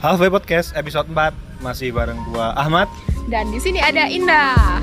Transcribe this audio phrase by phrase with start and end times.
[0.00, 2.88] Halfway Podcast episode 4 masih bareng gua Ahmad.
[3.28, 4.80] Dan di sini ada Indah.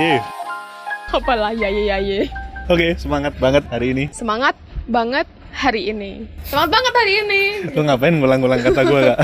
[0.00, 0.24] Ye.
[1.12, 2.24] Apalah ya ya ya.
[2.72, 4.08] Oke, semangat banget hari ini.
[4.16, 4.56] Semangat
[4.92, 5.24] banget
[5.56, 6.28] hari ini.
[6.44, 7.42] Semangat banget hari ini.
[7.72, 9.20] Lu ngapain ngulang-ngulang kata gua gak?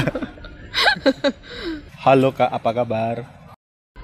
[2.09, 3.17] Halo Kak, apa kabar?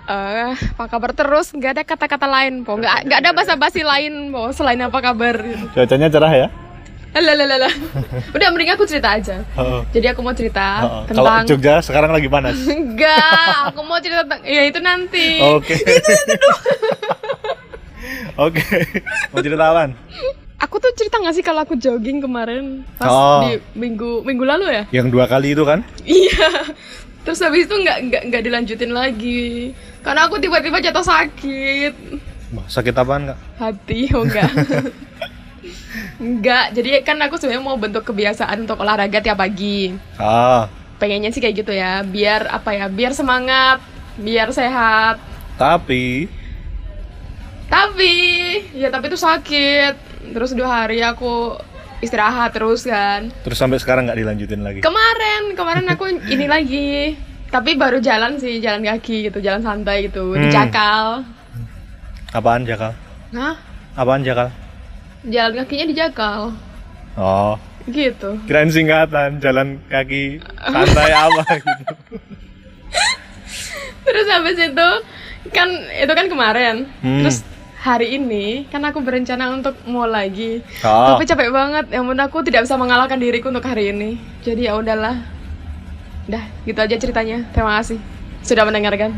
[0.05, 1.57] Eh, apa kabar terus?
[1.57, 2.77] Nggak ada kata-kata lain, po.
[2.77, 4.53] Nggak, nggak ada basa-basi lain, po.
[4.53, 5.41] Selain apa kabar?
[5.41, 5.65] Gitu.
[5.73, 6.49] Cuacanya cerah ya?
[7.15, 7.71] Lalalala.
[8.35, 9.41] Udah, mending aku cerita aja.
[9.57, 9.81] Oh.
[9.95, 11.45] Jadi aku mau cerita Oh, Kalau tentang.
[11.47, 12.59] Jogja sekarang lagi panas.
[12.69, 14.43] Enggak, aku mau cerita tentang.
[14.45, 15.41] Ya itu nanti.
[15.41, 15.73] Oke.
[18.45, 18.61] Oke.
[19.33, 19.97] Mau cerita apaan?
[20.65, 23.45] Aku tuh cerita nggak sih kalau aku jogging kemarin pas Oh.
[23.45, 24.83] di minggu minggu lalu ya?
[24.91, 25.85] Yang dua kali itu kan?
[26.03, 26.73] Iya.
[27.21, 29.73] Terus habis itu nggak nggak nggak dilanjutin lagi.
[30.01, 31.95] Karena aku tiba-tiba jatuh sakit.
[32.65, 33.39] Sakit apaan kak?
[33.59, 34.49] Hati, oh enggak.
[36.19, 36.67] enggak.
[36.73, 39.97] Jadi kan aku sebenarnya mau bentuk kebiasaan untuk olahraga tiap pagi.
[40.17, 42.87] Ah, Pengennya sih kayak gitu ya, biar apa ya?
[42.87, 43.83] Biar semangat,
[44.15, 45.19] biar sehat.
[45.55, 46.31] tapi
[47.67, 48.15] Tapi
[48.73, 49.95] ya tapi itu sakit.
[50.27, 51.59] Terus dua hari aku
[51.99, 53.33] istirahat terus kan.
[53.41, 54.81] terus sampai sekarang nggak dilanjutin lagi.
[54.81, 57.17] Kemarin, kemarin aku ini lagi.
[57.47, 60.55] Tapi baru jalan sih, jalan kaki gitu, jalan santai gitu, di Hmm.
[60.55, 61.07] Jakal.
[62.31, 62.93] Apaan jakal?
[63.31, 63.55] Nah,
[63.95, 64.51] Apaan jakal?
[65.25, 66.53] jalan kakinya di Jakal.
[67.15, 67.55] Oh,
[67.85, 68.41] Gitu.
[68.45, 71.95] kirain singkatan jalan kaki santai apa gitu.
[74.05, 74.89] Terus habis itu
[75.51, 76.77] kan itu kan kemarin.
[77.01, 77.23] Hmm.
[77.23, 77.41] Terus
[77.85, 80.65] hari ini kan aku berencana untuk mau lagi.
[80.81, 81.93] Oh, Tapi capek banget.
[81.93, 84.17] Ya ampun aku tidak bisa mengalahkan diriku untuk hari ini.
[84.41, 85.21] Jadi ya udahlah.
[86.25, 87.45] Udah, gitu aja ceritanya.
[87.53, 88.01] Terima kasih
[88.41, 89.13] sudah mendengarkan.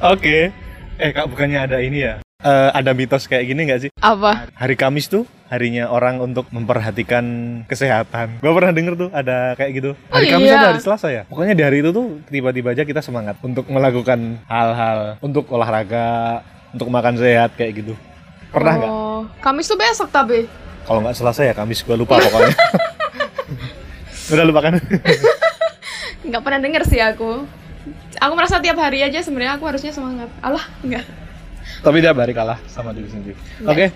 [0.00, 0.48] oke.
[0.96, 2.24] Eh kak, bukannya ada ini ya?
[2.40, 3.90] Eh, ada mitos kayak gini nggak sih?
[4.00, 4.48] Apa?
[4.56, 7.24] Hari Kamis tuh harinya orang untuk memperhatikan
[7.68, 8.40] kesehatan.
[8.40, 9.90] Gua pernah denger tuh ada kayak gitu.
[9.92, 10.56] Oh, Hari Kamis iya.
[10.56, 11.22] atau hari Selasa ya?
[11.28, 16.40] Pokoknya di hari itu tuh tiba-tiba aja kita semangat untuk melakukan hal-hal untuk olahraga,
[16.72, 17.94] untuk makan sehat kayak gitu.
[18.50, 18.90] Pernah nggak?
[18.90, 20.48] Oh, Kamis tuh besok tapi.
[20.86, 22.56] Kalau nggak Selasa ya Kamis gua lupa pokoknya.
[24.32, 24.74] Udah lupa kan?
[26.26, 27.46] nggak pernah denger sih aku.
[28.18, 30.26] Aku merasa tiap hari aja sebenarnya aku harusnya semangat.
[30.42, 31.06] Allah, enggak.
[31.84, 33.36] Tapi dia hari kalah sama diri sendiri.
[33.62, 33.92] Oke.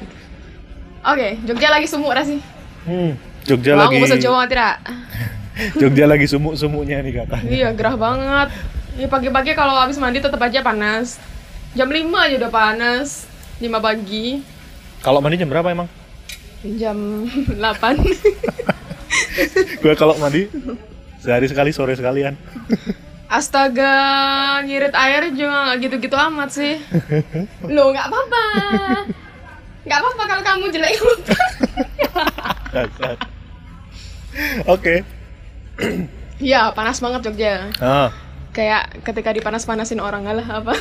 [1.00, 2.38] Oke, Jogja lagi sumuk dah sih.
[2.84, 3.16] Hmm.
[3.48, 4.76] Jogja Wah, lagi aku Jawa tidak.
[5.80, 7.50] Jogja lagi sumuk-sumuknya nih katanya.
[7.50, 8.48] Iya, gerah banget.
[9.00, 11.16] Ya pagi-pagi kalau habis mandi tetap aja panas.
[11.70, 13.30] Jam 5 aja udah panas.
[13.62, 14.42] 5 pagi.
[15.00, 15.88] Kalau mandi jam berapa emang?
[16.76, 17.24] Jam
[17.56, 17.56] 8.
[19.82, 20.50] Gue kalau mandi
[21.20, 22.34] sehari sekali sore sekalian.
[23.30, 23.94] Astaga,
[24.66, 26.74] ngirit air juga nggak gitu-gitu amat sih.
[27.74, 28.44] Loh, nggak apa-apa.
[29.86, 30.94] Nggak apa-apa kalau kamu jelek.
[34.66, 34.94] Oke.
[36.40, 37.70] Iya, panas banget Jogja.
[37.78, 38.10] Ah,
[38.50, 40.74] Kayak ketika dipanas-panasin orang alah apa.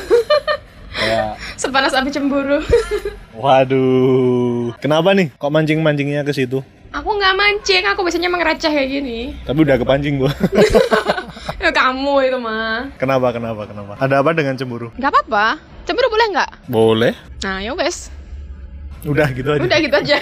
[0.90, 2.58] Kayak Sepanas api cemburu.
[3.34, 4.74] waduh.
[4.78, 5.30] Kenapa nih?
[5.36, 6.60] Kok mancing-mancingnya ke situ?
[6.90, 9.18] aku nggak mancing, aku biasanya mengereceh kayak gini.
[9.46, 10.32] Tapi udah kepancing gua.
[11.60, 12.88] Ya, kamu itu mah.
[12.96, 13.36] kenapa?
[13.36, 13.68] Kenapa?
[13.68, 13.92] Kenapa?
[14.00, 14.88] Ada apa dengan cemburu?
[14.96, 15.60] Nggak apa-apa.
[15.84, 16.50] Cemburu boleh nggak?
[16.72, 17.12] Boleh.
[17.44, 18.08] Nah, ya wes.
[19.04, 19.68] Udah gitu aja.
[19.68, 20.16] Udah gitu aja.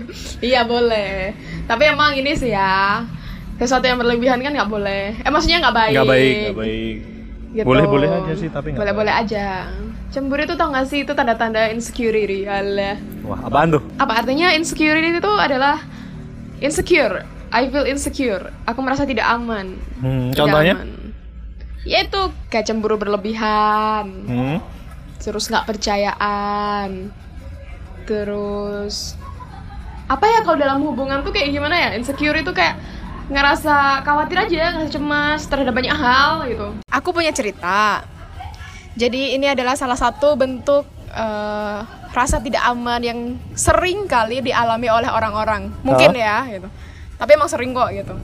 [0.52, 1.32] iya boleh.
[1.64, 3.08] Tapi emang ini sih ya.
[3.56, 5.16] Sesuatu yang berlebihan kan nggak boleh.
[5.16, 5.92] Eh maksudnya nggak baik.
[5.96, 6.96] Nggak baik, nggak baik.
[7.52, 7.68] Gitu.
[7.68, 9.68] Boleh-boleh aja sih, tapi nggak Boleh-boleh aja.
[10.08, 12.48] Cemburu itu tau gak sih itu tanda-tanda insecurity.
[12.48, 12.96] Alah.
[13.24, 13.82] Wah, apaan tuh?
[13.96, 15.80] Apa artinya insecurity itu adalah
[16.60, 17.24] insecure.
[17.52, 18.48] I feel insecure.
[18.64, 19.76] Aku merasa tidak aman.
[20.00, 20.74] Hmm, Tidak contohnya?
[20.80, 21.12] aman.
[21.84, 24.06] Yaitu kayak cemburu berlebihan.
[24.24, 24.58] Hmm.
[25.22, 27.14] terus nggak percayaan
[28.10, 29.14] terus
[30.10, 32.74] apa ya kalau dalam hubungan tuh kayak gimana ya insecure itu kayak
[33.30, 36.66] ngerasa khawatir aja ngerasa cemas terhadap banyak hal gitu.
[36.90, 38.02] Aku punya cerita.
[38.98, 41.78] Jadi ini adalah salah satu bentuk eh,
[42.12, 43.20] rasa tidak aman yang
[43.56, 45.72] sering kali dialami oleh orang-orang.
[45.86, 46.68] Mungkin ya gitu.
[47.16, 48.14] Tapi emang sering kok gitu.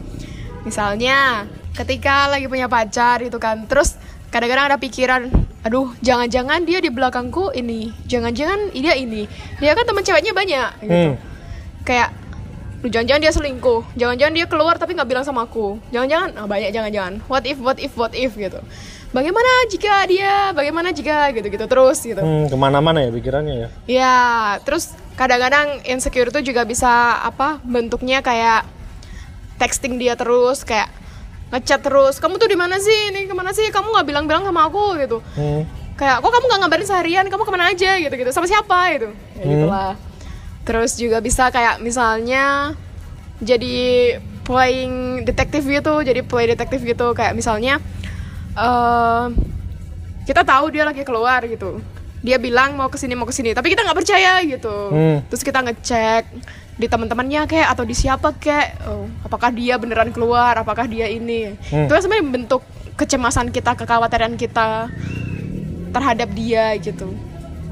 [0.66, 3.94] Misalnya ketika lagi punya pacar gitu kan terus
[4.34, 5.30] kadang-kadang ada pikiran
[5.62, 9.24] aduh jangan-jangan dia di belakangku ini jangan-jangan dia ini.
[9.62, 10.92] Dia kan teman ceweknya banyak gitu.
[10.92, 11.14] Hmm.
[11.86, 12.12] kayak
[12.78, 13.80] "Duh, jangan-jangan dia selingkuh.
[13.98, 15.82] Jangan-jangan dia keluar tapi nggak bilang sama aku.
[15.90, 16.30] Jangan-jangan?
[16.38, 17.14] Ah, banyak jangan-jangan.
[17.26, 18.62] What if what if what if gitu.
[19.08, 22.20] Bagaimana jika dia bagaimana jika gitu gitu terus gitu.
[22.20, 23.68] Hmm, ke mana-mana ya pikirannya ya?
[23.88, 24.14] ya
[24.62, 28.68] terus kadang-kadang insecure itu juga bisa apa bentuknya kayak
[29.58, 30.92] texting dia terus kayak
[31.50, 32.20] ngechat terus.
[32.20, 33.10] Kamu tuh di mana sih?
[33.10, 33.72] Ini ke mana sih?
[33.72, 35.18] Kamu nggak bilang-bilang sama aku gitu.
[35.34, 35.64] Hmm.
[35.98, 37.26] kayak kok kamu nggak ngabarin seharian?
[37.26, 37.98] Kamu ke mana aja?
[37.98, 39.08] Gitu gitu sama siapa gitu.
[39.34, 39.50] Ya Hmm.
[39.50, 39.92] gitulah
[40.68, 42.76] terus juga bisa kayak misalnya
[43.40, 47.16] jadi playing detektif gitu jadi play detektif gitu.
[47.16, 47.80] Kayak misalnya
[48.52, 49.24] eh
[50.28, 51.80] kita tahu dia lagi keluar gitu.
[52.20, 54.76] Dia bilang mau ke sini mau ke sini tapi kita nggak percaya gitu.
[54.92, 55.18] Hmm.
[55.32, 56.28] terus kita ngecek
[56.76, 61.56] di teman-temannya kayak atau di siapa kayak oh, apakah dia beneran keluar apakah dia ini.
[61.72, 61.88] Hmm.
[61.88, 62.60] itu kan sebenarnya bentuk
[63.00, 64.92] kecemasan kita kekhawatiran kita
[65.96, 67.16] terhadap dia gitu.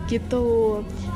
[0.09, 0.47] Gitu.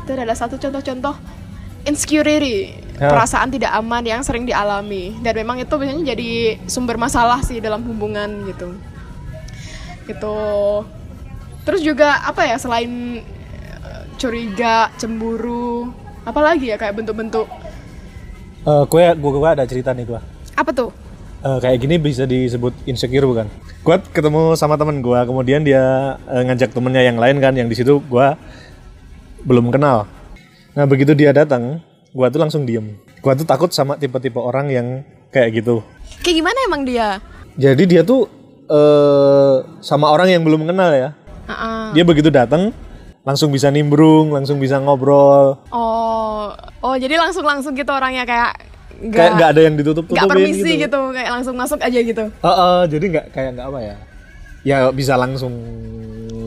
[0.05, 1.40] Itu adalah satu contoh-contoh
[1.85, 3.09] insecurity Ya.
[3.09, 7.81] perasaan tidak aman yang sering dialami dan memang itu biasanya jadi sumber masalah sih dalam
[7.81, 8.77] hubungan gitu
[10.05, 10.37] gitu
[11.63, 13.25] terus juga apa ya selain
[13.81, 15.89] eh, curiga cemburu
[16.23, 17.49] apalagi ya kayak bentuk-bentuk
[18.61, 20.21] Eh, gue gue gue ada cerita nih gue.
[20.53, 20.93] apa tuh
[21.41, 23.49] Eh, kayak gini bisa disebut insecure bukan?
[23.81, 25.81] Gue ketemu sama temen gue, kemudian dia
[26.29, 28.29] eh, ngajak temennya yang lain kan, yang di situ gue
[29.41, 30.05] belum kenal.
[30.71, 32.95] Nah begitu dia datang, gue tuh langsung diem.
[33.21, 34.87] Gue tuh takut sama tipe-tipe orang yang
[35.31, 35.83] kayak gitu.
[36.21, 37.23] kayak gimana emang dia
[37.55, 38.27] Jadi dia tuh
[38.67, 41.11] eh sama orang yang belum kenal ya.
[41.51, 41.91] Ah-ah.
[41.91, 42.71] Dia begitu datang
[43.21, 45.59] langsung bisa nimbrung, langsung bisa ngobrol.
[45.71, 46.51] oh
[46.81, 48.55] oh jadi langsung langsung gitu orangnya kayak
[49.01, 51.01] Kayak nggak ada yang ditutup-tutupin nggak permisi gitu.
[51.17, 53.97] kayak langsung masuk aja gitu Heeh, jadi nggak kayak nggak apa ya?
[54.61, 55.57] Ya bisa langsung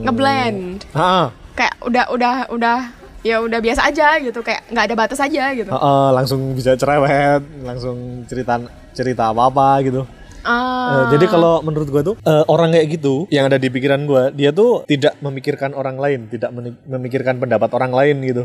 [0.05, 1.25] ngeblend Heeh.
[1.57, 2.77] kayak udah udah udah
[3.23, 7.39] ya udah biasa aja gitu kayak nggak ada batas aja gitu Heeh, langsung bisa cerewet,
[7.61, 8.59] langsung cerita
[8.91, 10.03] cerita apa apa gitu.
[10.43, 14.27] Eh, jadi kalau menurut gua tuh eh, orang kayak gitu yang ada di pikiran gua,
[14.27, 16.51] dia tuh tidak memikirkan orang lain, tidak
[16.83, 18.43] memikirkan pendapat orang lain gitu.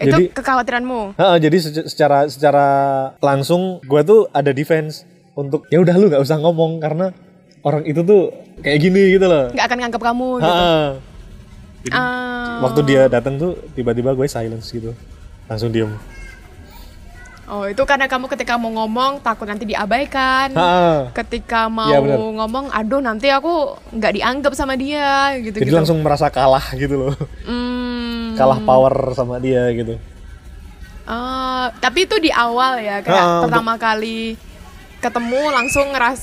[0.00, 2.66] Jadi- itu kekhawatiranmu Heeh, jadi sece- secara secara
[3.20, 5.04] langsung gua tuh ada defense
[5.36, 7.12] untuk ya udah lu nggak usah ngomong karena
[7.60, 9.52] orang itu tuh kayak gini gitu loh.
[9.52, 10.86] nggak akan nganggap kamu gitu Heeh.
[11.80, 14.92] Jadi, ah waktu dia datang tuh tiba-tiba gue silence gitu,
[15.46, 15.88] langsung diem.
[17.46, 21.10] oh itu karena kamu ketika mau ngomong takut nanti diabaikan Heeh.
[21.10, 22.14] ketika mau benar.
[22.14, 26.94] ngomong aduh nanti aku nggak dianggap sama dia gitu Jadi gitu langsung merasa kalah gitu
[26.94, 27.14] loh.
[27.42, 28.38] Hmm.
[28.38, 29.98] kalah power sama dia gitu.
[31.02, 34.38] Ah, tapi itu di awal ya kayak Ah, pertama kali
[35.02, 36.22] ketemu langsung ngeras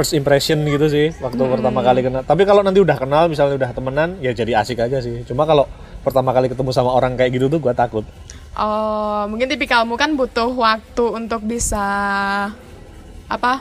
[0.00, 1.60] First impression gitu sih waktu Hmm.
[1.60, 2.24] pertama kali kenal.
[2.24, 5.28] Tapi kalau nanti udah kenal misalnya udah temenan ya jadi asik aja sih.
[5.28, 5.68] Cuma kalau
[6.00, 8.08] pertama kali ketemu sama orang kayak gitu tuh gua takut.
[8.56, 11.84] Oh, mungkin tipikalmu kan butuh waktu untuk bisa
[13.28, 13.60] apa?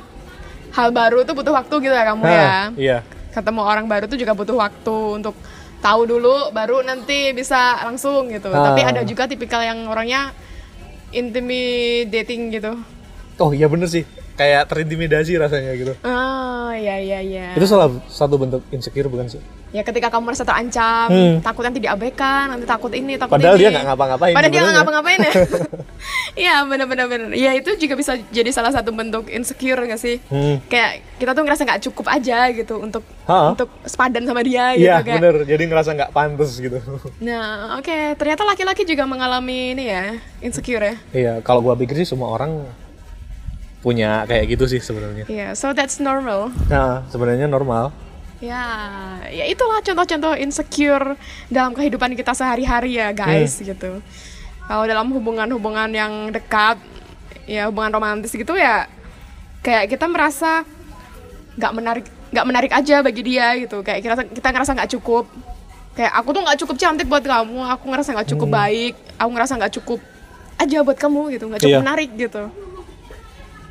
[0.71, 2.31] Hal baru tuh butuh waktu gitu ya kamu ya.
[2.31, 2.97] Hah, Iya.
[3.35, 5.35] Ketemu orang baru tuh juga butuh waktu untuk
[5.83, 8.47] tahu dulu baru nanti bisa langsung gitu.
[8.47, 8.71] Ah.
[8.71, 10.31] Tapi ada juga tipikal yang orangnya
[11.11, 12.79] intimidating gitu.
[13.43, 14.07] Oh iya bener sih.
[14.39, 15.93] Kayak terintimidasi rasanya gitu.
[15.99, 17.51] Ah, ya ya ya.
[17.51, 19.43] Itu salah satu bentuk insecure bukan sih?
[19.69, 21.35] Ya ketika kamu merasa terancam, Hmm.
[21.39, 23.61] takut nanti diabaikan, nanti takut ini, takut Padahal ini.
[23.61, 25.33] dia nggak ngapa-ngapain Padahal dia nggak ngapa-ngapain ya.
[26.39, 27.29] Iya benar-benar benar.
[27.35, 30.23] Ya itu juga bisa jadi salah satu bentuk insecure nggak sih?
[30.25, 30.63] Hmm.
[30.65, 33.51] Kayak kita tuh ngerasa nggak cukup aja gitu untuk Ha-ha.
[33.51, 35.43] untuk sepadan sama dia gitu Iya bener.
[35.43, 36.79] Jadi ngerasa nggak pantas gitu.
[37.19, 40.03] Nah oke ternyata laki-laki juga mengalami ini ya
[40.39, 40.95] insecure ya.
[41.11, 41.33] iya.
[41.41, 42.63] Kalau gua pikir sih semua orang
[43.79, 45.23] punya kayak gitu sih sebenarnya.
[45.25, 46.51] Iya so that's normal.
[46.67, 47.91] Nah sebenarnya normal.
[48.39, 48.63] Ya,
[49.27, 51.19] ya itulah contoh-contoh insecure
[51.51, 53.99] dalam kehidupan kita sehari-hari ya guys gitu.
[54.63, 56.79] Kalau dalam hubungan-hubungan yang dekat,
[57.43, 58.87] ya hubungan romantis gitu ya,
[59.59, 60.63] kayak kita merasa
[61.59, 63.83] nggak menarik, nggak menarik aja bagi dia gitu.
[63.83, 65.27] Kayak kita kita ngerasa nggak cukup.
[65.99, 69.53] Kayak aku tuh nggak cukup cantik buat kamu, aku ngerasa nggak cukup baik, aku ngerasa
[69.59, 69.99] nggak cukup
[70.55, 71.83] aja buat kamu gitu, nggak cukup Iya.
[71.83, 72.43] menarik gitu.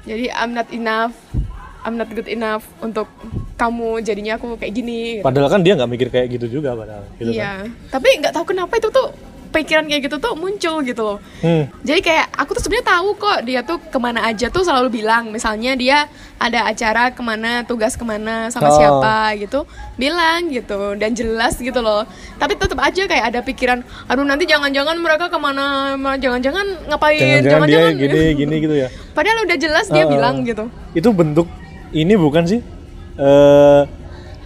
[0.05, 1.15] Jadi I'm not enough,
[1.83, 3.09] I'm not good enough untuk
[3.59, 5.19] kamu jadinya aku kayak gini.
[5.19, 5.27] gitu.
[5.27, 7.03] Padahal kan dia nggak mikir kayak gitu juga padahal.
[7.19, 7.39] Gitu kan.
[7.39, 7.53] Iya,
[7.91, 9.11] tapi nggak tahu kenapa itu tuh
[9.59, 11.19] pikiran kayak gitu tuh muncul gitu loh.
[11.39, 11.67] Hmm.
[11.81, 15.29] Jadi kayak aku tuh sebenarnya tahu kok dia tuh ke mana aja tuh selalu bilang,
[15.29, 18.75] misalnya dia ada acara ke mana, tugas ke mana sama Oh.
[18.75, 22.07] siapa gitu, bilang gitu dan jelas gitu loh.
[22.37, 27.43] Tapi tetap aja kayak ada pikiran, aduh nanti jangan-jangan mereka ke mana, ma- jangan-jangan ngapain,
[27.43, 28.89] Jangan-jangan gini gini gitu ya.
[29.17, 30.11] Padahal udah jelas dia Oh.
[30.11, 30.71] bilang gitu.
[30.93, 31.51] Itu bentuk
[31.91, 32.61] ini bukan sih?
[33.17, 33.83] eh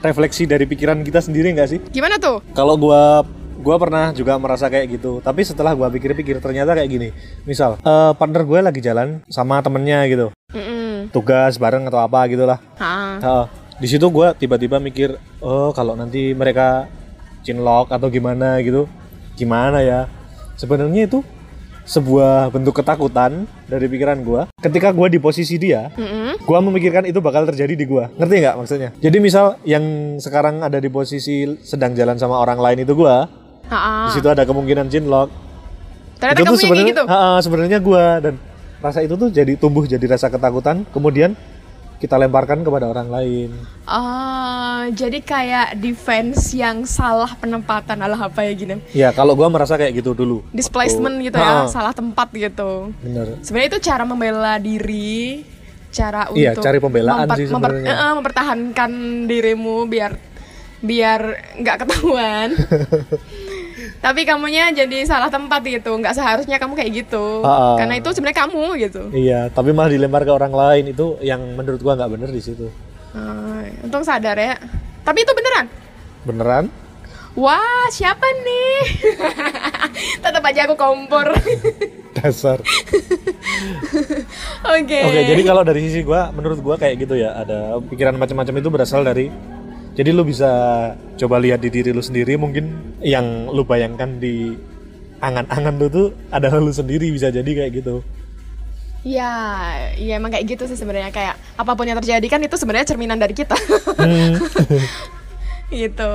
[0.00, 1.78] refleksi dari pikiran kita sendiri nggak sih?
[1.92, 2.40] Gimana tuh?
[2.52, 3.20] Kalau gua
[3.62, 7.08] gua pernah juga merasa kayak gitu, tapi setelah gua pikir-pikir ternyata kayak gini.
[7.46, 11.14] Misal, eh, partner gue lagi jalan sama temennya gitu, Mm-mm.
[11.14, 12.58] tugas bareng atau apa gitulah.
[12.76, 13.46] Heeh.
[13.82, 16.86] di situ gua tiba-tiba mikir, oh kalau nanti mereka
[17.42, 18.86] cinlok atau gimana gitu,
[19.34, 20.06] gimana ya?
[20.62, 21.26] sebenarnya itu
[21.82, 26.38] sebuah bentuk ketakutan dari pikiran gua ketika gua di posisi dia Mm-mm.
[26.46, 29.82] gua memikirkan itu bakal terjadi di gua ngerti nggak maksudnya jadi misal yang
[30.22, 33.26] sekarang ada di posisi sedang jalan sama orang lain itu gua
[33.72, 33.96] Ha-ha.
[34.04, 35.28] di situ ada kemungkinan cinlok
[36.14, 37.04] Ternyata itu kamu tuh sebenarnya gitu.
[37.40, 38.34] Sebenarnya gua dan
[38.78, 41.34] rasa itu tuh jadi tumbuh jadi rasa ketakutan kemudian
[41.96, 43.50] kita lemparkan kepada orang lain
[43.84, 48.74] Oh, jadi kayak defense yang salah penempatan alah apa ya gini.
[48.90, 52.90] ya kalau gua merasa kayak gitu dulu Displacement Waktu- gitu ya, Ha-ha, salah tempat gitu.
[52.98, 55.42] bener Sebenarnya itu cara membela diri,
[55.88, 57.90] cara Iya, untuk cari pembelaan sih sebenarnya.
[57.92, 58.90] eh, mempertahankan
[59.24, 60.12] dirimu biar
[60.80, 61.20] biar
[61.56, 62.48] nggak ketahuan.
[64.02, 67.46] Tapi kamunya jadi salah tempat gitu, nggak seharusnya kamu kayak gitu.
[67.46, 67.78] Ha-ha.
[67.78, 69.02] Karena itu sebenarnya kamu gitu.
[69.14, 72.66] Iya, tapi malah dilempar ke orang lain itu yang menurut gua nggak bener di situ.
[73.14, 74.58] Ah, untung sadar ya.
[75.06, 75.66] Tapi itu beneran.
[76.26, 76.64] Beneran?
[77.38, 79.06] Wah, siapa nih?
[80.26, 81.30] Tetap aja aku kompor.
[82.18, 82.58] Dasar.
[84.76, 84.98] Oke.
[84.98, 88.68] Oke, jadi kalau dari sisi gua, menurut gua kayak gitu ya, ada pikiran macam-macam itu
[88.68, 89.30] berasal dari
[89.92, 90.50] jadi lu bisa
[91.20, 94.56] coba lihat di diri lu sendiri mungkin yang lu bayangkan di
[95.20, 98.00] angan-angan lu tuh adalah lu sendiri bisa jadi kayak gitu.
[99.02, 99.34] Ya,
[99.98, 103.18] ya emang kayak gitu sih sebenarnya kayak apa pun yang terjadi kan itu sebenarnya cerminan
[103.18, 103.58] dari kita.
[103.98, 104.38] Hmm.
[105.74, 106.14] gitu.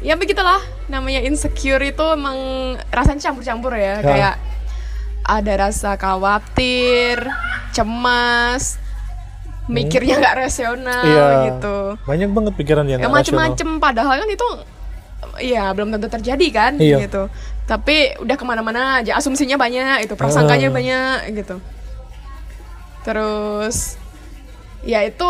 [0.00, 2.38] Ya begitulah namanya insecure itu emang
[2.88, 4.34] rasanya campur-campur ya, kayak
[5.26, 7.22] ada rasa khawatir,
[7.74, 8.78] cemas,
[9.70, 11.26] mikirnya nggak rasional Iya.
[11.48, 11.76] gitu.
[12.02, 14.48] Banyak banget pikiran yang Ya macem-macem padahal kan itu
[15.38, 17.06] ya belum tentu terjadi kan Iya.
[17.06, 17.30] gitu.
[17.64, 20.74] Tapi udah ke mana-mana aja asumsinya banyak itu prasangkanya Ah.
[20.74, 21.56] banyak gitu.
[23.00, 23.96] Terus
[24.82, 25.28] ya itu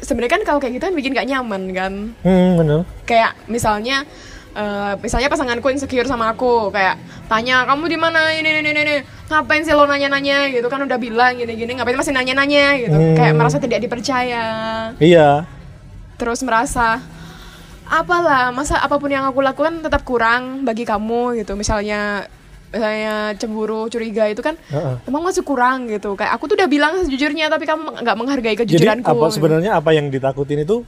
[0.00, 1.92] sebenarnya kan kalau kayak gitu kan bikin gak nyaman kan.
[2.20, 2.80] Hmm, bener.
[3.04, 4.04] Kayak misalnya
[4.54, 6.98] eh, misalnya pasanganku insecure sama aku kayak
[7.30, 8.34] tanya kamu di mana?
[8.34, 8.94] Ini ini ini
[9.30, 10.50] ngapain sih lo nanya-nanya?
[10.50, 12.96] Gitu kan udah bilang gini-gini ngapain masih nanya-nanya gitu.
[12.96, 13.16] Hmm.
[13.16, 14.44] kayak merasa tidak dipercaya.
[14.98, 15.46] Iya.
[16.20, 17.00] terus merasa
[17.88, 21.56] apalah masa apa pun yang aku lakukan tetap kurang bagi kamu gitu.
[21.56, 22.28] Misalnya
[22.70, 24.94] misalnya cemburu curiga itu kan Heeh.
[25.10, 26.14] emang masih kurang gitu.
[26.14, 29.90] Kayak aku tuh udah bilang sejujurnya tapi kamu nggak menghargai Jadi kejujuranku apa sebenarnya apa
[29.90, 30.86] yang ditakutin itu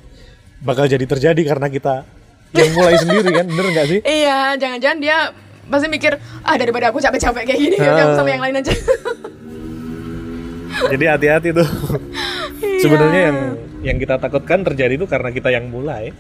[0.63, 2.07] bakal jadi terjadi karena kita
[2.55, 4.01] yang mulai sendiri kan, bener nggak sih?
[4.03, 5.17] iya jangan-jangan dia
[5.65, 7.91] pasti mikir ah daripada aku capek-capek kayak gini Ah.
[7.91, 8.73] udah sama yang lain aja
[10.85, 11.69] Jadi hati-hati tuh.
[12.59, 12.81] Iya.
[12.81, 13.39] Sebenarnya yang
[13.83, 16.11] yang kita takutkan terjadi itu karena kita yang mulai.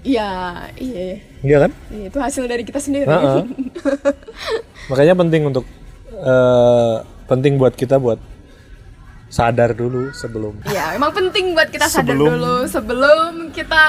[0.00, 1.70] iya iya Iya kan?
[1.88, 3.44] Iya, itu hasil dari kita sendiri Heeh.
[4.90, 5.64] Makanya penting untuk
[6.14, 6.94] eh,
[7.26, 8.16] penting buat kita buat
[9.28, 13.84] sadar dulu sebelum Iya, emang penting buat kita sadar Sebelum- dulu sebelum kita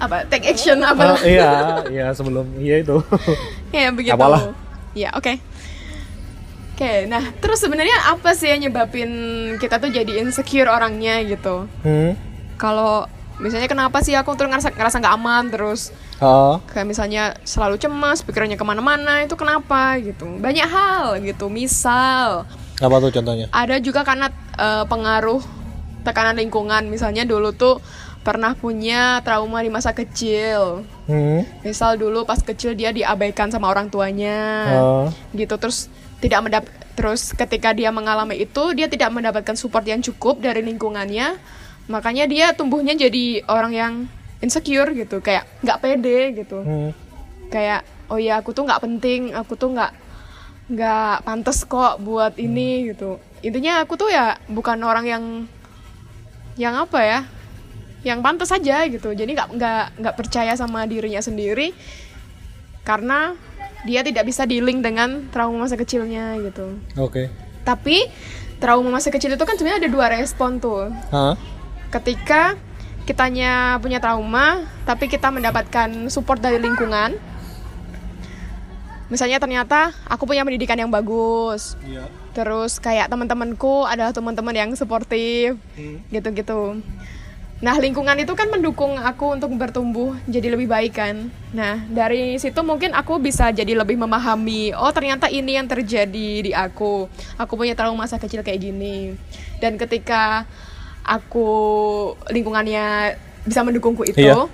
[0.00, 1.50] apa take action apa Ah, iya,
[1.92, 2.96] iya sebelum iya itu.
[3.76, 4.56] ya begitu Apalah.
[4.96, 5.36] ya oke
[6.74, 9.10] oke nah terus sebenarnya apa sih yang nyebabin
[9.60, 12.16] kita tuh jadi insecure orangnya gitu hmm.
[12.56, 13.04] kalau
[13.36, 18.20] misalnya kenapa sih aku tuh ngerasa ngerasa nggak aman terus Oh, kayak misalnya selalu cemas
[18.20, 22.44] pikirannya ke mana-mana itu kenapa gitu banyak hal gitu misal
[22.76, 23.48] apa tuh contohnya?
[23.48, 25.40] ada juga karena eh, pengaruh
[26.04, 27.80] tekanan lingkungan misalnya dulu tuh
[28.20, 31.42] pernah punya trauma di masa kecil Hmm.
[31.60, 35.06] misal dulu pas kecil dia diabaikan sama orang tuanya Oh.
[35.32, 35.88] gitu terus
[36.20, 41.40] tidak mendap terus ketika dia mengalami itu dia tidak mendapatkan support yang cukup dari lingkungannya
[41.86, 43.92] makanya dia tumbuhnya jadi orang yang
[44.38, 46.90] insecure gitu kayak nggak pede gitu Hmm.
[47.48, 49.92] kayak oh ya aku tuh nggak penting aku tuh nggak
[50.68, 55.24] nggak pantas kok buat ini gitu intinya aku tuh ya bukan orang yang
[56.54, 57.20] yang apa ya
[58.00, 59.12] yang pantas aja gitu.
[59.12, 61.76] Jadi nggak nggak nggak percaya sama dirinya sendiri
[62.84, 63.36] karena
[63.84, 66.76] dia tidak bisa dealing dengan trauma masa kecilnya gitu.
[67.00, 67.28] Oke.
[67.60, 68.08] tapi
[68.56, 70.88] trauma masa kecil itu kan sebenarnya ada dua respon tuh.
[71.12, 71.36] Hah?
[71.90, 72.54] ketika
[73.04, 77.18] kitanya punya trauma tapi kita mendapatkan support dari lingkungan.
[79.10, 81.76] Misalnya ternyata aku punya pendidikan yang bagus.
[81.84, 82.08] Iya.
[82.30, 85.58] terus kayak teman-temanku adalah teman-teman yang suportif
[86.14, 86.78] gitu-gitu
[87.60, 91.28] nah lingkungan itu kan mendukung aku untuk bertumbuh jadi lebih baik kan.
[91.52, 96.52] Nah dari situ mungkin aku bisa jadi lebih memahami oh ternyata ini yang terjadi di
[96.56, 97.04] aku.
[97.36, 99.12] Aku punya trauma masa kecil kayak gini.
[99.60, 100.48] Dan ketika
[101.04, 101.48] aku
[102.32, 104.48] lingkungannya bisa mendukungku itu Iya.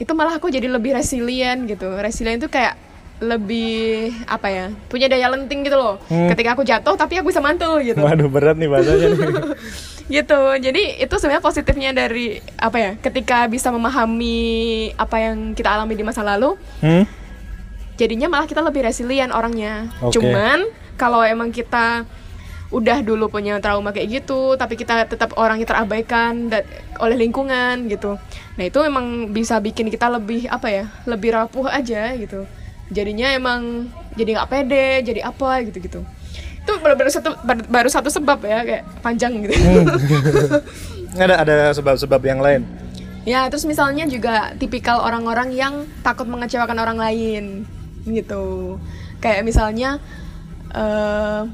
[0.00, 1.92] itu malah aku jadi lebih resilient gitu.
[2.00, 2.80] Resilient itu kayak
[3.22, 6.00] lebih apa ya punya daya lenting gitu loh.
[6.08, 8.00] Ketika aku jatuh tapi aku bisa mantul gitu.
[8.00, 9.20] Waduh berat nih bahasanya nih.
[10.10, 10.40] gitu.
[10.58, 16.04] Jadi itu sebenarnya positifnya dari apa ya ketika bisa memahami apa yang kita alami di
[16.06, 17.06] masa lalu Hmm?
[18.00, 19.86] jadinya malah kita lebih resilient orangnya.
[20.02, 20.18] Oke.
[20.18, 20.66] cuman
[20.98, 22.02] kalau emang kita
[22.72, 26.48] udah dulu punya trauma kayak gitu tapi kita tetap orang yang terabaikan
[26.98, 28.16] oleh lingkungan gitu.
[28.56, 32.48] Nah itu emang bisa bikin kita lebih apa ya lebih rapuh aja gitu.
[32.88, 36.00] Jadinya emang jadi nggak pede jadi apa gitu gitu
[36.62, 37.30] itu baru, baru satu
[37.66, 39.54] baru, satu sebab ya kayak panjang gitu
[41.22, 42.62] ada ada sebab-sebab yang lain
[43.22, 47.44] Ya, terus misalnya juga tipikal orang-orang yang takut mengecewakan orang lain
[48.02, 48.76] gitu.
[49.22, 50.02] Kayak misalnya
[50.74, 51.46] eh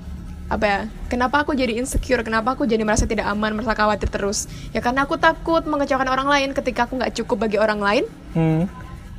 [0.48, 0.80] apa ya?
[1.12, 2.24] Kenapa aku jadi insecure?
[2.24, 4.48] Kenapa aku jadi merasa tidak aman, merasa khawatir terus?
[4.72, 8.04] Ya karena aku takut mengecewakan orang lain ketika aku nggak cukup bagi orang lain.
[8.32, 8.64] Hmm.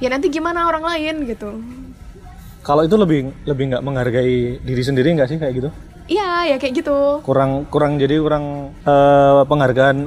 [0.02, 1.62] Ya nanti gimana orang lain gitu.
[2.64, 5.70] Kalau itu lebih lebih nggak menghargai diri sendiri nggak sih kayak gitu?
[6.10, 6.98] Iya, ya kayak gitu.
[7.22, 9.98] Kurang kurang jadi kurang eh, penghargaan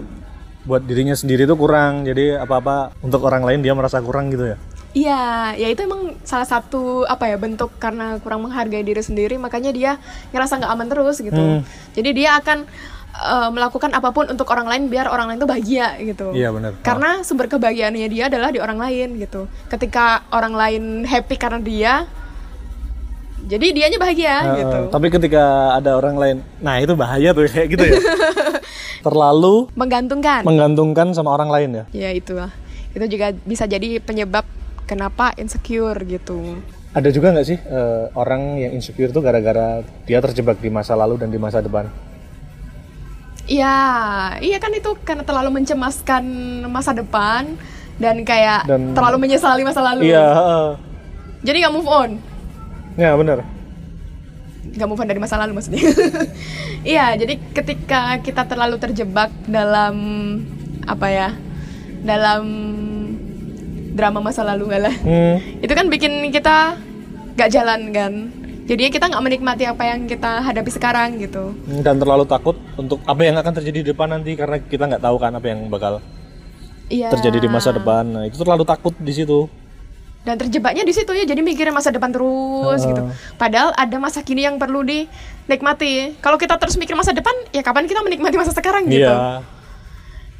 [0.67, 2.03] buat dirinya sendiri itu kurang.
[2.03, 4.57] Jadi apa-apa untuk orang lain dia merasa kurang gitu ya.
[4.93, 9.73] Iya, ya itu emang salah satu apa ya bentuk karena kurang menghargai diri sendiri, makanya
[9.73, 9.97] dia
[10.37, 11.41] ngerasa nggak aman terus gitu.
[11.41, 11.65] Hmm.
[11.97, 12.69] Jadi dia akan
[13.17, 16.37] eh, melakukan apa pun untuk orang lain biar orang lain tuh bahagia gitu.
[16.37, 16.77] Iya benar.
[16.85, 19.49] Karena sumber kebahagiaannya dia adalah di orang lain gitu.
[19.73, 22.05] Ketika orang lain happy karena dia,
[23.53, 24.79] jadi dianya bahagia Eh, gitu.
[24.89, 25.45] Tapi ketika
[25.77, 28.01] ada orang lain, nah itu bahaya tuh kayak gitu ya.
[29.07, 30.41] Terlalu Menggantungkan.
[30.43, 31.85] menggantungkan sama orang lain ya.
[31.93, 32.49] ya itulah.
[32.91, 34.49] Itu juga bisa jadi penyebab
[34.85, 36.57] kenapa insecure gitu.
[36.93, 41.17] Ada juga nggak sih eh, orang yang insecure tuh gara-gara dia terjebak di masa lalu
[41.17, 41.89] dan di masa depan?
[43.43, 43.77] Iya,
[44.39, 46.23] iya kan itu karena terlalu mencemaskan
[46.71, 47.59] masa depan
[47.99, 50.09] dan kayak Dan- terlalu menyesali masa lalu.
[50.09, 50.69] Iya, heeh.
[51.43, 52.11] Jadi nggak move on,
[52.95, 53.41] ya benar.
[54.63, 55.83] nggak move on dari masa lalu maksudnya.
[56.87, 59.95] iya, jadi ketika kita terlalu terjebak dalam
[60.83, 61.29] apa ya,
[62.01, 62.45] dalam
[63.93, 65.37] drama masa lalu nggak lah, Hmm.
[65.65, 66.79] itu kan bikin kita
[67.35, 68.13] nggak jalan kan.
[68.63, 71.53] Jadinya kita nggak menikmati apa yang kita hadapi sekarang gitu.
[71.83, 75.17] Dan terlalu takut untuk apa yang akan terjadi di depan nanti karena kita nggak tahu
[75.19, 75.99] kan apa yang bakal
[76.87, 77.11] Iya.
[77.11, 78.05] terjadi di masa depan.
[78.07, 79.51] Nah itu terlalu takut di situ.
[80.23, 83.03] Dan terjebaknya di situ ya jadi mikirin masa depan terus gitu.
[83.35, 86.15] Padahal ada masa kini yang perlu dinikmati.
[86.23, 89.03] Kalau kita terus mikir masa depan ya kapan kita menikmati masa sekarang gitu?
[89.03, 89.43] Iya.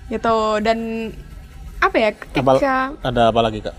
[0.07, 0.63] gitu.
[0.63, 1.11] Dan
[1.83, 3.75] apa ya Apa, ketika ada apa lagi kak?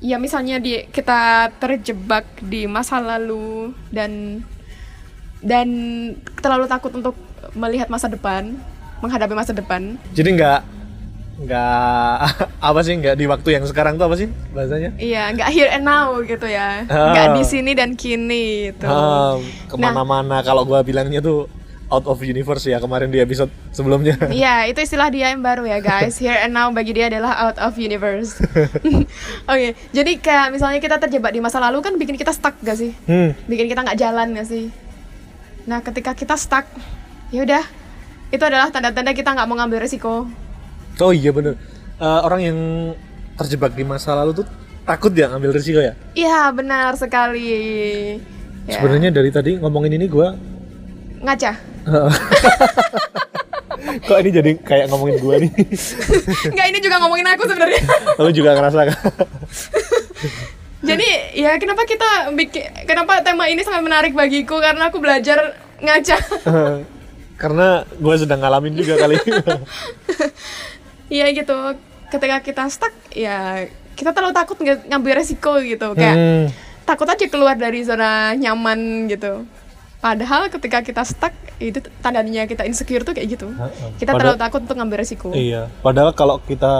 [0.00, 4.40] ya misalnya di kita terjebak di masa lalu dan
[5.44, 5.68] dan
[6.40, 7.12] terlalu takut untuk
[7.52, 8.56] melihat masa depan
[9.04, 9.96] menghadapi masa depan.
[10.16, 10.79] Jadi nggak
[11.40, 12.16] nggak
[12.68, 14.92] apa sih nggak di waktu yang sekarang tuh apa sih bahasanya?
[15.00, 17.12] iya nggak here and now gitu ya Ah.
[17.12, 21.48] nggak di sini dan kini gitu Ah, ke mana-mana kalau gua bilangnya tuh
[21.90, 24.14] out of universe ya kemarin di episode sebelumnya.
[24.30, 26.22] Iya, itu istilah dia yang baru ya guys.
[26.22, 28.38] Here and now bagi dia adalah out of universe.
[29.50, 32.94] Oke, jadi kayak misalnya kita terjebak di masa lalu kan bikin kita stuck gak sih?
[33.10, 33.34] Hmm.
[33.42, 34.70] Bikin kita nggak jalan gak sih?
[35.66, 36.62] Nah, ketika kita stuck,
[37.28, 37.66] ya udah,
[38.30, 40.30] itu adalah tanda-tanda kita nggak mau ngambil resiko.
[41.00, 41.56] Oh iya bener.
[42.00, 42.58] Eh, orang yang
[43.40, 44.46] terjebak di masa lalu tuh
[44.84, 45.96] takut ya ngambil risiko ya.
[46.12, 48.16] Iya, benar sekali.
[48.68, 48.76] Ya.
[48.76, 50.36] Sebenarnya dari tadi ngomongin ini gua
[51.20, 51.52] Ngaca.
[54.08, 55.52] kok ini jadi kayak ngomongin gua nih.
[56.56, 57.82] Nggak, ini juga ngomongin aku sebenarnya.
[58.16, 58.98] Lu juga ngerasa kan?
[60.80, 66.16] Jadi ya kenapa kita bikin kenapa tema ini sangat menarik bagiku karena aku belajar ngaca.
[67.36, 69.20] Karena gue sedang ngalamin juga kali.
[71.10, 71.56] Iya gitu.
[72.08, 76.44] Ketika kita stuck ya kita terlalu takut nge- ngambil resiko gitu kayak Hmm.
[76.82, 79.44] takut aja keluar dari zona nyaman gitu.
[80.00, 83.52] Padahal ketika kita stuck itu tandanya kita insecure tuh kayak gitu.
[84.00, 85.28] Kita Padahal- terlalu takut untuk ngambil resiko.
[85.30, 85.68] Iya.
[85.84, 86.72] Padahal kalau kita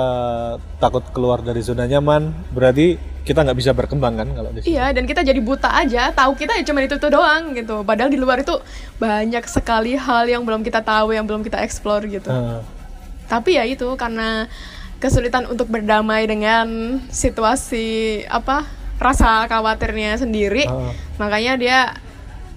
[0.78, 4.72] takut keluar dari zona nyaman, berarti kita nggak bisa berkembang kan kalau di situ.
[4.72, 7.84] Iya, dan kita jadi buta aja, tahu kita ya cuma itu tuh doang gitu.
[7.84, 8.56] Padahal di luar itu
[8.96, 12.26] banyak sekali hal yang belum kita tahu, yang belum kita explore gitu.
[12.26, 12.79] Heeh.
[13.30, 14.50] Tapi ya itu karena
[14.98, 18.66] kesulitan untuk berdamai dengan situasi apa
[19.00, 20.92] rasa khawatirnya sendiri, Heeh.
[21.16, 21.78] makanya dia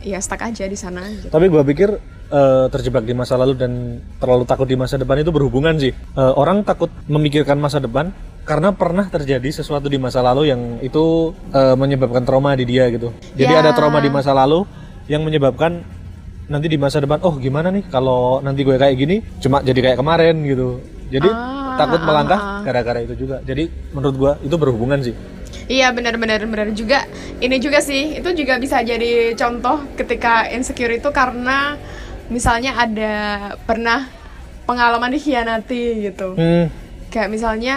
[0.03, 1.05] ya stuck aja di sana.
[1.07, 1.29] Gitu.
[1.31, 1.89] Tapi gue pikir
[2.27, 5.93] eh, terjebak di masa lalu dan terlalu takut di masa depan itu berhubungan sih.
[5.93, 8.11] Eh, orang takut memikirkan masa depan
[8.43, 13.15] karena pernah terjadi sesuatu di masa lalu yang itu eh, menyebabkan trauma di dia gitu.
[13.39, 13.63] Jadi Ya.
[13.63, 14.67] ada trauma di masa lalu
[15.07, 15.79] yang menyebabkan
[16.53, 19.97] nanti di masa depan, oh gimana nih kalau nanti gue kayak gini, cuma jadi kayak
[19.97, 20.77] kemarin gitu.
[21.09, 22.61] Jadi Ah, takut ah, melangkah ah.
[22.61, 23.41] gara-gara itu juga.
[23.41, 25.17] Jadi menurut gue itu berhubungan sih.
[25.65, 27.09] Iya benar-benar benar juga.
[27.41, 31.81] Ini juga sih, itu juga bisa jadi contoh ketika insecure itu karena
[32.29, 33.13] misalnya ada
[33.65, 34.05] pernah
[34.69, 36.37] pengalaman dikhianati gitu.
[36.37, 36.69] Hmm.
[37.09, 37.75] Kayak misalnya,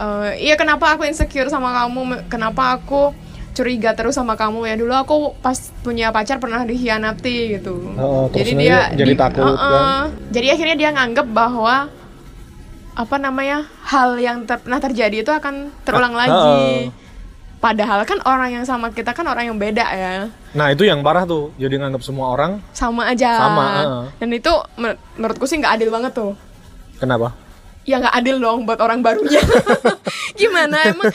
[0.00, 2.28] eh, iya kenapa aku insecure sama kamu?
[2.32, 3.12] Kenapa aku
[3.58, 8.54] curiga terus sama kamu ya dulu aku pas punya pacar pernah dikhianati gitu Oh, jadi
[8.54, 9.58] dia jadi takut, Uh-uh.
[9.58, 10.14] kan?
[10.30, 11.90] jadi akhirnya dia nganggep bahwa
[12.94, 16.90] apa namanya hal yang ter- pernah terjadi itu akan terulang Ah, lagi
[17.58, 21.22] padahal kan orang yang sama kita kan orang yang beda ya Nah itu yang parah
[21.22, 24.04] tuh, jadi nganggap semua orang sama aja Sama, uh-uh.
[24.16, 26.32] dan itu men- menurutku sih nggak adil banget tuh
[26.96, 27.34] kenapa?
[27.88, 29.40] Ya nggak adil dong buat orang barunya.
[30.40, 31.08] Gimana emang?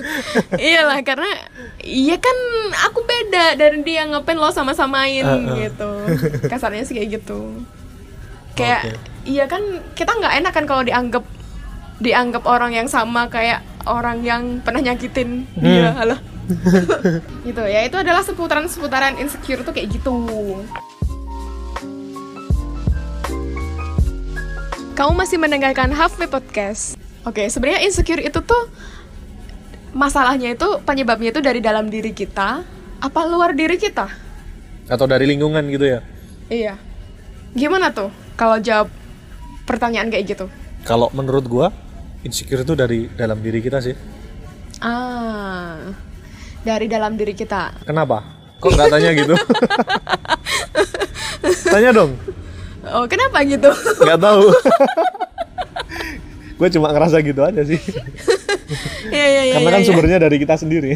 [0.56, 1.28] Iyalah karena
[1.78, 2.36] iya kan
[2.88, 5.56] aku beda dari dia ngapain lo sama-samain Uh, uh.
[5.60, 5.90] gitu.
[6.48, 7.60] Kasarnya sih kayak gitu.
[8.56, 8.96] Kayak Oke.
[9.28, 9.60] iya kan
[9.92, 11.24] kita nggak enak kan kalau dianggap
[11.98, 15.98] dianggap orang yang sama kayak orang yang pernah nyakitin dia Hmm.
[15.98, 16.20] halah
[17.46, 17.62] gitu.
[17.62, 20.14] Ya itu adalah seputaran seputaran insecure tuh kayak gitu
[24.98, 26.98] Kamu masih mendengarkan Halfway Podcast.
[27.22, 28.66] Oke, sebenarnya insecure itu tuh
[29.94, 32.66] masalahnya itu penyebabnya itu dari dalam diri kita
[32.98, 34.10] apa luar diri kita?
[34.90, 36.02] Atau dari lingkungan gitu ya?
[36.50, 36.74] Iya.
[37.54, 38.90] Gimana tuh kalau jawab
[39.70, 40.50] pertanyaan kayak gitu?
[40.82, 41.70] Kalau menurut gua,
[42.26, 43.94] insecure itu dari dalam diri kita sih.
[44.82, 45.94] Ah.
[46.66, 47.86] Dari dalam diri kita.
[47.86, 48.50] Kenapa?
[48.58, 49.34] Kok nggak tanya gitu?
[51.70, 52.18] tanya dong.
[52.86, 53.70] Oh, kenapa gitu?
[54.04, 54.44] Nggak tahu.
[56.58, 57.80] gue cuma ngerasa gitu aja sih.
[59.08, 59.54] Iya, iya, iya.
[59.56, 59.88] Karena iya, kan iya.
[59.88, 60.92] sumbernya dari kita sendiri.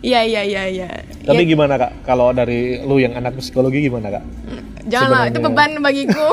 [0.00, 0.88] Iya, iya, iya, iya.
[1.28, 2.08] Tapi Ya, gimana kak?
[2.08, 4.24] Kalau dari lu yang anak psikologi gimana kak?
[4.88, 6.26] janganlah, itu sebenarnya- beban bagiku.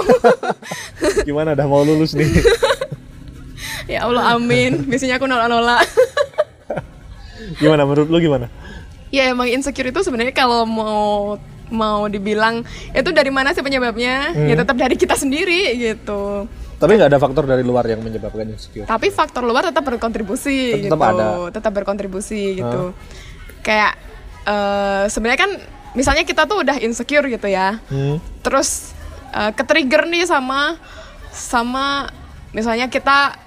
[1.28, 1.60] Gimana?
[1.60, 2.32] Udah mau lulus nih?
[3.92, 4.88] ya Allah, amin.
[4.88, 5.84] Biasanya aku nolak-nolak.
[7.60, 7.84] gimana?
[7.84, 8.48] Menurut lu gimana?
[9.12, 11.36] Ya emang insecure itu sebenarnya kalau mau
[11.74, 12.62] mau dibilang
[12.94, 14.32] itu dari mana sih penyebabnya?
[14.46, 16.46] Ya tetap dari kita sendiri gitu.
[16.78, 18.86] Tapi nggak ada faktor dari luar yang menyebabkan insecure.
[18.86, 21.10] Tapi faktor luar tetap berkontribusi Tetap gitu.
[21.16, 21.28] ada.
[21.50, 22.94] Tetap berkontribusi gitu.
[23.66, 23.98] Kayak
[24.46, 25.52] eh, sebenarnya kan
[25.98, 27.80] misalnya kita tuh udah insecure gitu ya.
[27.88, 28.20] Hmm.
[28.44, 28.94] Terus
[29.32, 30.78] eh, ke-trigger nih sama
[31.34, 32.12] sama
[32.54, 33.42] misalnya kita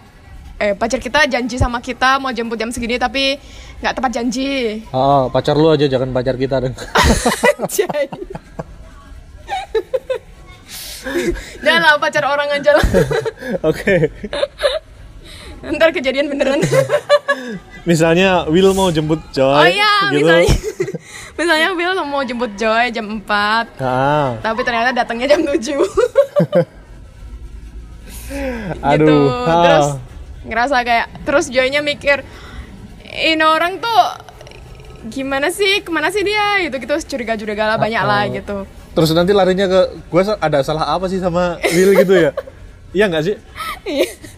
[0.56, 3.36] eh pacar kita janji sama kita mau jemput jam segini tapi
[3.80, 4.80] nggak tepat janji.
[4.90, 6.74] Oh, pacar lu aja jangan pacar kita dong.
[11.62, 12.86] Jangan lah pacar orang aja lah.
[13.70, 14.10] Oke.
[15.66, 16.60] Ntar kejadian beneran.
[17.86, 19.54] Misalnya Will mau jemput Joy.
[19.54, 20.26] oh iya, gitu.
[20.26, 20.50] misalnya
[21.38, 25.78] misalnya Bill mau jemput Joy jam 4 Ah, tapi ternyata datangnya jam 7 gitu.
[28.82, 29.26] aduh.
[29.46, 29.62] Ah.
[29.62, 29.86] Terus
[30.46, 32.22] ngerasa kayak terus Joynya mikir
[33.16, 34.00] ini orang tuh
[35.08, 39.36] gimana sih ke mana sih dia gitu gitu curiga-curiga lah banyak lah gitu Terus nanti
[39.36, 42.32] larinya ke gue ada salah apa sih sama Will gitu ya?
[42.96, 43.36] iya nggak sih?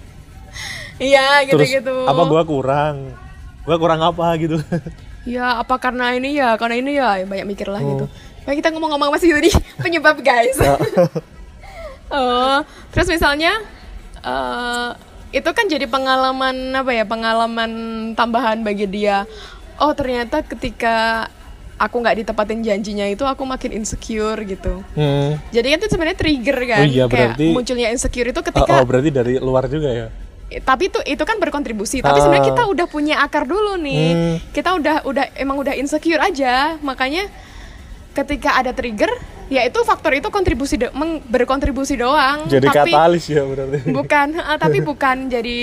[0.98, 1.46] Iya.
[1.46, 3.14] gitu Terus gitu apa gua kurang?
[3.62, 4.58] Gua kurang apa gitu?
[5.28, 7.88] Ya apa karena ini ya, karena ini ya banyak mikir lah Oh.
[7.92, 8.04] gitu.
[8.42, 9.52] Kayak kita ngomong-ngomong masih tadi
[9.84, 10.56] penyebab guys.
[12.08, 12.58] oh,
[12.90, 13.60] terus misalnya
[14.18, 14.90] eh
[15.30, 17.04] itu kan jadi pengalaman apa ya?
[17.04, 17.70] Pengalaman
[18.12, 19.28] tambahan bagi dia.
[19.76, 21.28] Oh ternyata ketika
[21.76, 24.82] aku nggak ditepatin janjinya itu aku makin insecure gitu.
[24.92, 25.38] hmm.
[25.48, 28.72] Jadi kan itu sebenarnya trigger kan, Oh iya, kayak berarti- munculnya insecure itu Oh, ketika
[28.74, 30.06] oh, berarti dari luar juga ya?
[30.48, 32.24] Eh, tapi itu itu kan berkontribusi tapi Ah.
[32.24, 34.36] sebenarnya kita udah punya akar dulu nih Hmm.
[34.50, 37.28] kita udah udah emang udah insecure aja makanya
[38.18, 39.09] ketika ada trigger
[39.48, 40.92] ya itu faktor itu kontribusi do-
[41.24, 43.78] berkontribusi doang Jadi tapi katalis ya berarti.
[43.88, 45.59] bukan eh, tapi bukan jadi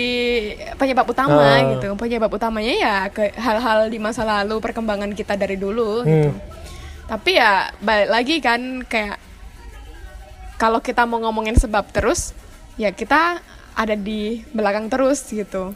[0.74, 1.62] penyebab utama Ah.
[1.70, 6.08] gitu penyebab utamanya ya ke hal-hal di masa lalu perkembangan kita dari dulu Hmm.
[6.08, 6.32] gitu
[7.06, 9.22] tapi ya balik lagi kan kayak
[10.56, 12.34] kalau kita mau ngomongin sebab terus
[12.76, 13.38] ya kita
[13.76, 15.76] ada di belakang terus gitu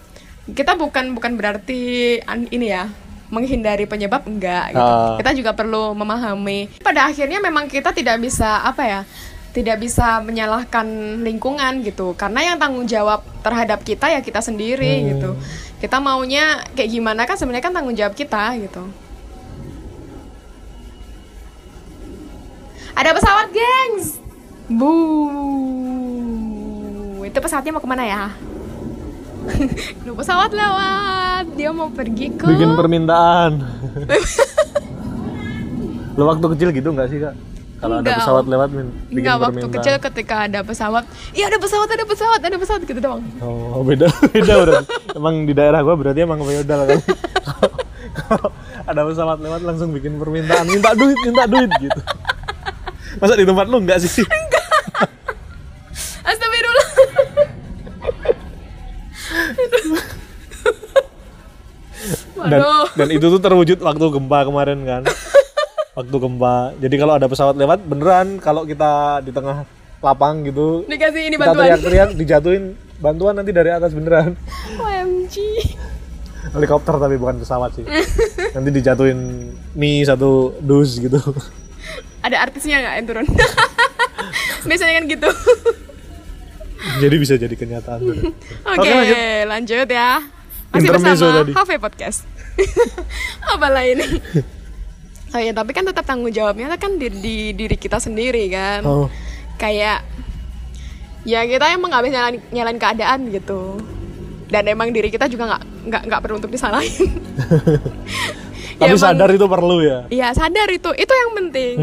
[0.49, 2.17] kita bukan bukan berarti
[2.49, 2.89] ini ya
[3.29, 4.25] menghindari penyebab?
[4.25, 4.81] Enggak gitu.
[4.81, 5.15] Ah.
[5.21, 6.69] kita juga perlu memahami.
[6.81, 9.01] Pada akhirnya memang kita tidak bisa apa ya
[9.49, 10.85] tidak bisa menyalahkan
[11.25, 12.13] lingkungan gitu.
[12.13, 15.07] Karena yang tanggung jawab terhadap kita ya kita sendiri Hmm.
[15.15, 15.31] gitu.
[15.79, 18.83] Kita maunya kayak gimana kan sebenarnya kan tanggung jawab kita gitu.
[22.93, 24.19] Ada pesawat gengs!
[24.69, 24.91] Bu
[27.25, 28.23] itu pesawatnya mau ke mana ya
[30.05, 33.51] Duh, pesawat lewat dia mau pergi ke Bikin permintaan.
[36.17, 37.33] Lo waktu kecil gitu nggak sih kak?
[37.79, 39.75] Kalau ada pesawat lewat bikin Enggak, waktu permintaan.
[39.79, 44.05] kecil ketika ada pesawat Iya ada pesawat, ada pesawat, ada pesawat gitu doang Oh beda
[44.29, 44.83] beda berarti.
[45.15, 46.99] emang di daerah gua berarti emang feodal kan.
[48.83, 51.99] Ada pesawat lewat langsung bikin permintaan minta duit minta duit gitu.
[53.17, 54.21] Masa di tempat lu enggak sih?
[62.49, 62.85] Dan Aduh.
[62.93, 65.01] dan itu tuh terwujud waktu gempa kemarin kan
[65.97, 69.63] waktu gempa jadi kalau ada pesawat lewat beneran kalau kita di tengah
[69.99, 71.65] lapang gitu Dikasih ini kita bantuan.
[71.65, 72.63] teriak-teriak dijatuhin
[72.97, 74.33] bantuan nanti dari atas beneran
[74.75, 75.35] OMG.
[76.49, 77.85] helikopter tapi bukan pesawat sih
[78.55, 79.19] nanti dijatuhin
[79.73, 81.19] mie satu dus gitu
[82.19, 83.27] Ada artisnya nggak yang turun?
[84.67, 85.29] Biasanya kan gitu.
[86.99, 87.99] jadi bisa jadi kenyataan.
[88.67, 89.15] Oke, lanjut.
[89.47, 90.19] lanjut ya.
[90.69, 91.51] Masih Intermezzo bersama tadi.
[91.53, 92.19] Cafe Podcast.
[93.53, 94.05] Apalah ini?
[95.29, 98.81] Oh ya, tapi kan tetap tanggung jawabnya kan di, di diri kita sendiri kan.
[98.81, 99.05] oh
[99.61, 100.01] Kayak
[101.21, 103.77] ya kita emang nggak bisa nyalain, nyalain keadaan gitu.
[104.49, 107.13] Dan emang diri kita juga nggak nggak nggak perlu untuk disalahin.
[108.81, 111.75] tapi emang- sadar itu perlu ya Iya sadar itu, itu yang penting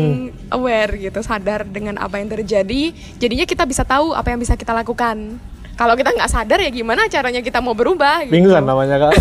[0.51, 2.90] aware gitu, sadar dengan apa yang terjadi.
[3.22, 5.38] Jadinya kita bisa tahu apa yang bisa kita lakukan.
[5.77, 8.25] Kalau kita nggak sadar ya gimana caranya kita mau berubah?
[8.25, 8.33] Gitu.
[8.33, 9.12] mingguan namanya kak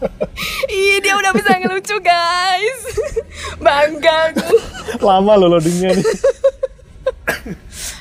[0.72, 2.80] Ih dia udah bisa ngelucu guys,
[3.64, 4.48] bangga aku.
[4.98, 6.04] lama loh loadingnya nih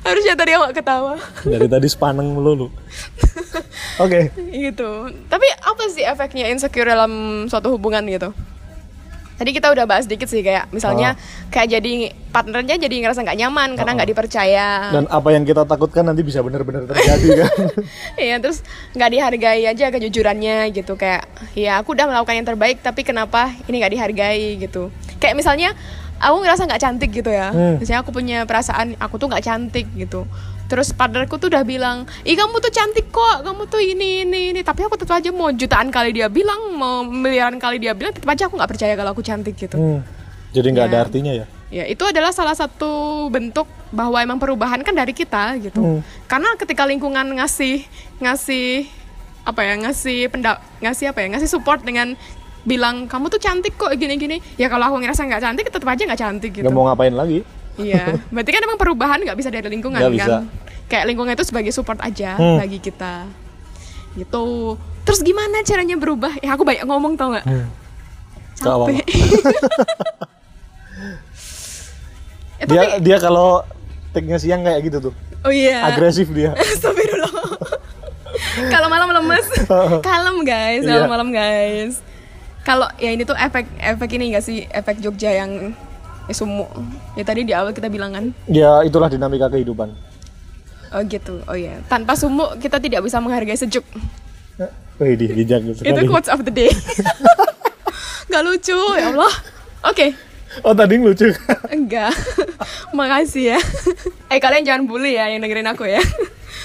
[0.03, 1.15] Harusnya tadi awak ketawa.
[1.43, 2.67] dari tadi sepaneng melulu
[3.99, 4.19] oke
[4.49, 4.89] gitu.
[5.27, 8.31] Tapi apa sih efeknya insecure dalam suatu hubungan gitu?
[9.43, 11.19] Tadi kita udah bahas dikit sih kayak misalnya
[11.51, 14.67] kayak jadi partnernya jadi ngerasa nggak nyaman karena nggak dipercaya.
[14.95, 17.51] dan apa yang kita takutkan nanti bisa benar-benar terjadi kan?
[18.23, 18.63] Iya terus
[18.95, 21.27] nggak dihargai aja kejujurannya gitu kayak
[21.59, 24.55] ya aku udah melakukan yang terbaik tapi kenapa ini nggak dihargai?
[24.63, 24.95] gitu.
[25.19, 25.75] Kayak misalnya
[26.23, 27.51] aku ngerasa nggak cantik gitu ya.
[27.51, 27.83] Hmm.
[27.83, 30.23] misalnya aku punya perasaan aku tuh nggak cantik gitu
[30.65, 34.61] terus partnerku tuh udah bilang ih kamu tuh cantik kok kamu tuh ini ini ini
[34.61, 38.27] tapi aku tetap aja mau jutaan kali dia bilang mau miliaran kali dia bilang tetap
[38.27, 40.01] aja aku nggak percaya kalau aku cantik gitu Hmm.
[40.49, 41.03] jadi nggak ada Ya.
[41.03, 42.85] artinya ya Ya, itu adalah salah satu
[43.33, 45.81] bentuk bahwa emang perubahan kan dari kita gitu.
[45.81, 45.99] Hmm.
[46.29, 47.89] Karena ketika lingkungan ngasih
[48.21, 48.85] ngasih
[49.41, 52.13] apa ya, ngasih pendak ngasih apa ya, ngasih support dengan
[52.61, 54.37] bilang kamu tuh cantik kok gini-gini.
[54.53, 56.61] Ya kalau aku ngerasa nggak cantik tetap aja nggak cantik gitu.
[56.61, 57.41] nggak mau ngapain lagi
[57.75, 60.17] Iya, berarti kan emang perubahan nggak bisa dari lingkungan Nggak kan.
[60.17, 60.35] bisa.
[60.85, 62.57] Kayak lingkungan itu sebagai support aja Hmm.
[62.57, 63.25] bagi kita.
[64.13, 64.45] Gitu.
[65.03, 66.37] Terus gimana caranya berubah?
[66.39, 67.43] Ya aku banyak ngomong tau nggak?
[67.43, 67.67] Hmm.
[68.55, 69.01] Capek.
[72.55, 73.65] Eh, dia tapi- dia kalau
[74.11, 75.83] take-nya siang kayak gitu tuh Oh iya.
[75.83, 77.59] agresif dia Astagfirullah.
[78.69, 79.47] Kalau malam lemes.
[80.07, 81.11] Kalem guys, kalau Iya.
[81.11, 81.99] malam guys.
[82.63, 84.63] Kalau ya ini tuh efek efek ini enggak sih?
[84.65, 85.75] Efek Jogja yang
[86.25, 86.65] eh, sumu.
[87.13, 88.25] Ya tadi di awal kita bilang kan.
[88.45, 89.91] ya itulah dinamika kehidupan
[90.93, 91.41] Oh gitu.
[91.45, 91.81] Oh iya.
[91.85, 93.81] Tanpa sumu kita tidak bisa menghargai sejuk.
[95.01, 96.69] Wih, di bijak Itu quotes of the day.
[98.31, 99.33] Gak lucu, ya Allah.
[99.83, 100.13] Oke.
[100.61, 101.33] Oh tadi lucu.
[101.73, 102.13] Enggak.
[102.97, 103.59] Makasih ya.
[104.29, 105.97] eh kalian jangan bully ya yang dengerin aku ya.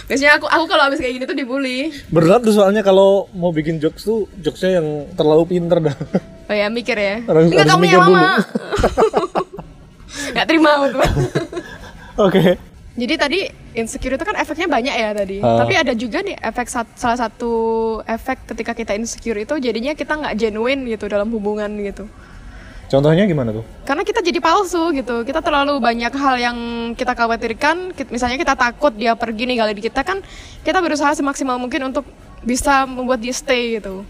[0.05, 1.89] Biasanya aku aku kalau habis kayak gini tuh dibully.
[2.13, 5.97] Berat tuh soalnya kalau mau bikin jokes tuh jokesnya yang terlalu pinter dah.
[6.49, 7.25] Oh ya mikir ya.
[7.25, 8.17] Harus- Enggak harus kamu mikir yang dulu.
[8.21, 8.33] lama.
[10.33, 11.01] Enggak terima aku.
[12.29, 12.59] Oke.
[12.99, 13.41] Jadi tadi
[13.79, 15.39] insecure itu kan efeknya banyak ya tadi.
[15.39, 15.63] Ah.
[15.63, 17.53] Tapi ada juga nih efek sat- salah satu
[18.03, 22.11] efek ketika kita insecure itu jadinya kita nggak genuine gitu dalam hubungan gitu.
[22.89, 23.63] Contohnya gimana tuh?
[23.85, 25.23] Karena kita jadi palsu gitu.
[25.23, 26.57] Kita terlalu banyak hal yang
[26.97, 27.93] kita khawatirkan.
[28.09, 30.25] Misalnya kita takut dia pergi ninggalin kita kan
[30.65, 32.09] kita berusaha semaksimal mungkin untuk
[32.43, 34.03] bisa membuat dia stay gitu.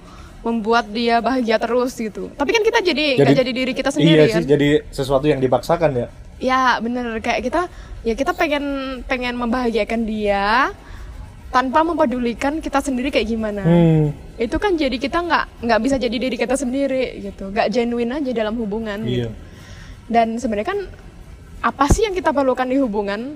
[0.47, 2.31] Membuat dia bahagia terus gitu.
[2.39, 4.43] Tapi kan kita jadi nggak jadi, diri kita sendiri iya kan.
[4.43, 6.07] sih, jadi sesuatu yang dipaksakan ya.
[6.39, 7.67] Ya bener kayak kita
[8.07, 8.65] ya kita pengen
[9.11, 10.71] pengen membahagiakan dia
[11.49, 13.65] tanpa mempedulikan kita sendiri kayak gimana.
[13.65, 14.13] Hmm.
[14.39, 18.31] Itu kan jadi kita nggak nggak bisa jadi diri kita sendiri gitu, nggak genuine aja
[18.31, 19.01] dalam hubungan.
[19.03, 19.27] gitu.
[19.27, 19.31] Iya.
[20.09, 20.81] Dan sebenarnya kan
[21.59, 23.35] apa sih yang kita perlukan di hubungan?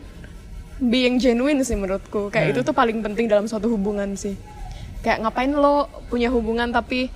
[0.83, 2.31] Being genuine sih menurutku.
[2.35, 4.35] Kayak itu tuh paling penting dalam suatu hubungan sih.
[5.03, 5.75] Kayak ngapain lo
[6.07, 7.11] punya hubungan tapi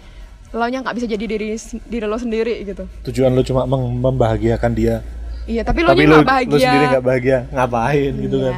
[0.51, 1.55] lo nya nggak bisa jadi diri
[1.87, 2.85] diri lo sendiri gitu.
[3.07, 5.03] Tujuan lu cuma mem- membahagiakan dia.
[5.47, 6.51] Iya tapi lo Tapi nya nggak bahagia.
[6.51, 8.55] lu sendiri nggak bahagia, ngapain gitu kan?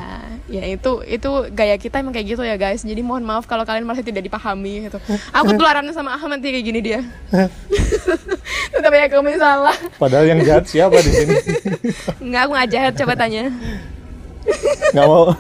[0.49, 2.81] Ya, itu itu gaya kita emang kayak gitu ya guys.
[2.81, 4.97] Jadi mohon maaf kalau kalian masih tidak dipahami gitu.
[5.29, 7.05] Aku tularan sama Ahmad kayak gini dia.
[8.73, 9.77] Tetap ya kamu salah.
[10.01, 11.37] Padahal yang jahat siapa di sini?
[12.25, 13.53] Enggak, aku nggak jahat coba tanya.
[14.97, 15.25] Nggak mau.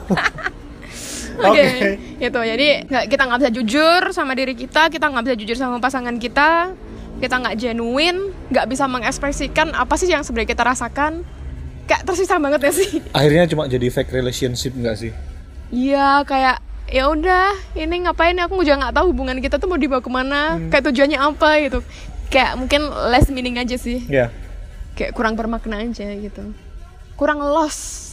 [1.38, 1.90] Oke, Oke.
[2.18, 2.40] gitu.
[2.40, 6.16] Jadi nggak kita nggak bisa jujur sama diri kita, kita nggak bisa jujur sama pasangan
[6.16, 6.74] kita,
[7.18, 8.20] kita nggak genuine,
[8.50, 11.22] nggak bisa mengekspresikan apa sih yang sebenarnya kita rasakan.
[11.86, 12.90] Kayak tersisa banget ya sih.
[13.16, 15.12] Akhirnya cuma jadi fake relationship nggak sih?
[15.70, 18.48] Iya kayak ya udah ini ngapain ya?
[18.48, 21.84] aku juga nggak tahu hubungan kita tuh mau dibawa ke mana kayak tujuannya apa gitu
[22.32, 24.32] kayak mungkin less meaning aja sih Ya.
[24.96, 26.56] kayak kurang bermakna aja gitu
[27.12, 28.07] kurang loss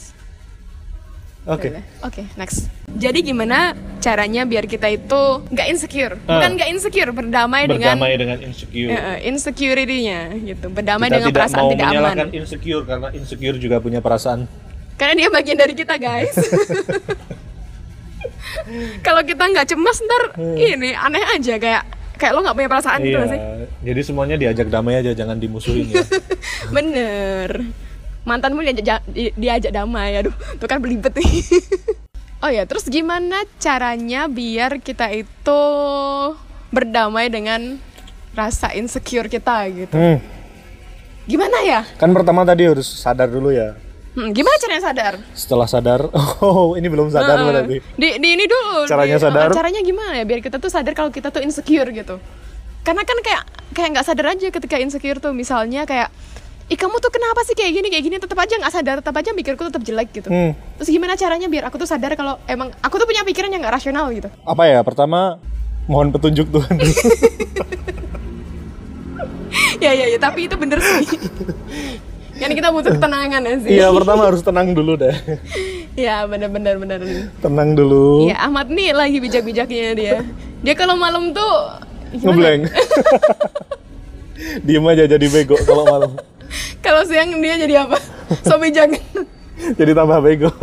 [1.46, 1.70] Oke.
[1.70, 1.86] Boleh.
[2.02, 6.38] oke next jadi gimana caranya biar kita itu nggak insecure Ah.
[6.38, 8.90] bukan nggak insecure berdamai, dengan Berdamai dengan insecure.
[8.90, 13.08] eh, eh, insecurity-nya gitu berdamai Kita dengan tidak perasaan mau tidak aman menyalahkan insecure karena
[13.12, 14.50] insecure juga punya perasaan.
[14.96, 16.34] karena dia bagian dari kita guys
[19.02, 21.84] kalau kita nggak cemas ntar ini aneh aja kayak
[22.16, 23.20] kayak lo nggak punya perasaan gitu iya.
[23.20, 23.42] nggak sih
[23.84, 26.02] Jadi semuanya diajak damai aja, jangan dimusuhin ya.
[26.76, 27.50] bener
[28.26, 31.46] mantanmu diajak di- diajak damai aduh tuh kan belibet nih
[32.44, 35.62] oh ya terus gimana caranya biar kita itu
[36.68, 37.78] berdamai dengan
[38.34, 40.18] rasa insecure kita gitu hmm.
[41.24, 43.74] gimana ya Kan pertama tadi harus sadar dulu ya.
[44.12, 46.02] Hmm, gimana caranya sadar Setelah sadar,
[46.40, 47.48] oh ini belum sadar Heeh.
[47.48, 47.78] berarti.
[47.94, 49.48] di, di ini dulu Caranya di- sadar?
[49.50, 52.16] uh, caranya gimana ya biar kita tuh sadar kalau kita tuh insecure gitu
[52.82, 56.14] karena kan kayak kayak nggak sadar aja ketika insecure tuh misalnya kayak
[56.66, 59.30] ih kamu tuh kenapa sih kayak gini kayak gini tetap aja nggak sadar tetap aja
[59.32, 60.58] mikirku tetap jelek gitu Hmm.
[60.76, 63.76] terus gimana caranya biar aku tuh sadar kalau emang aku tuh punya pikiran yang nggak
[63.76, 64.82] rasional gitu Apa ya?
[64.82, 65.38] Pertama
[65.86, 66.76] mohon petunjuk Tuhan.
[69.78, 71.06] ya ya ya tapi itu bener sih
[72.42, 75.16] kan kita butuh ketenangan ya sih Iya, pertama harus tenang dulu deh.
[75.96, 77.00] ya bener bener bener
[77.40, 78.28] Tenang dulu.
[78.28, 80.16] Iya Ahmad nih lagi bijak-bijaknya dia
[80.60, 81.80] dia kalau malam tuh?
[82.12, 82.74] Ngeblank.
[84.62, 86.12] Diem aja jadi bego kalau malam.
[86.86, 87.98] Kalau siang dia jadi apa?
[88.48, 88.98] So bijak.
[89.80, 90.52] jadi tambah bego.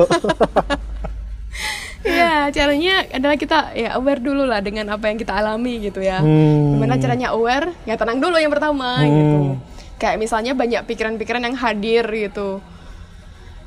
[2.03, 6.19] Iya, caranya adalah kita ya aware dulu lah dengan apa yang kita alami gitu ya.
[6.19, 6.75] Hmm.
[6.75, 7.71] Gimana caranya aware?
[7.87, 9.63] Ya tenang dulu yang pertama gitu.
[10.03, 12.59] Kayak misalnya banyak pikiran-pikiran yang hadir gitu.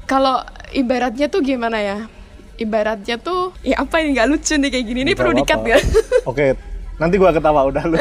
[0.04, 0.44] Kalau
[0.76, 2.12] ibaratnya tuh gimana ya?
[2.60, 5.00] Ibaratnya tuh ya apa ini nggak lucu nih kayak gini.
[5.08, 5.80] Ini perlu dikat ya.
[6.28, 6.60] Oke,
[7.00, 7.96] nanti gua ketawa udah lu.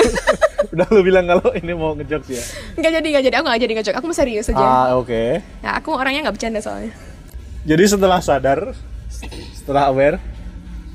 [0.74, 2.42] udah lu bilang kalau ini mau ngejokes ya.
[2.79, 3.35] Nggak jadi, nggak jadi.
[3.40, 3.94] Aku nggak jadi ngejok.
[3.98, 4.64] Aku mau serius aja.
[4.64, 5.42] Ah, oke.
[5.61, 6.92] Nah, aku orangnya nggak bercanda soalnya.
[7.64, 8.77] Jadi setelah sadar,
[9.57, 10.20] setelah aware,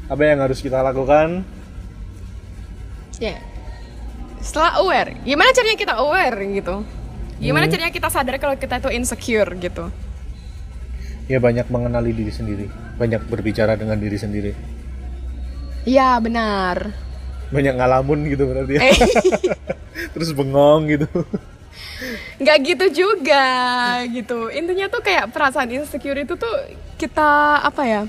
[0.09, 1.41] apa yang harus kita lakukan?
[3.17, 3.41] Ya.
[4.39, 6.75] Setelah aware, gimana caranya kita aware gitu?
[7.39, 9.91] Gimana caranya kita sadar kalau kita itu insecure gitu?
[11.27, 12.65] Ya banyak mengenali diri sendiri,
[12.97, 14.51] banyak berbicara dengan diri sendiri,
[15.87, 16.91] Iya benar.
[17.49, 18.81] Banyak ngalamun gitu berarti ya.
[20.15, 21.07] Terus bengong gitu.
[22.39, 23.45] nggak gitu juga
[24.07, 24.47] gitu.
[24.53, 26.53] Intinya tuh kayak perasaan insecure itu tuh
[26.95, 28.01] kita apa ya?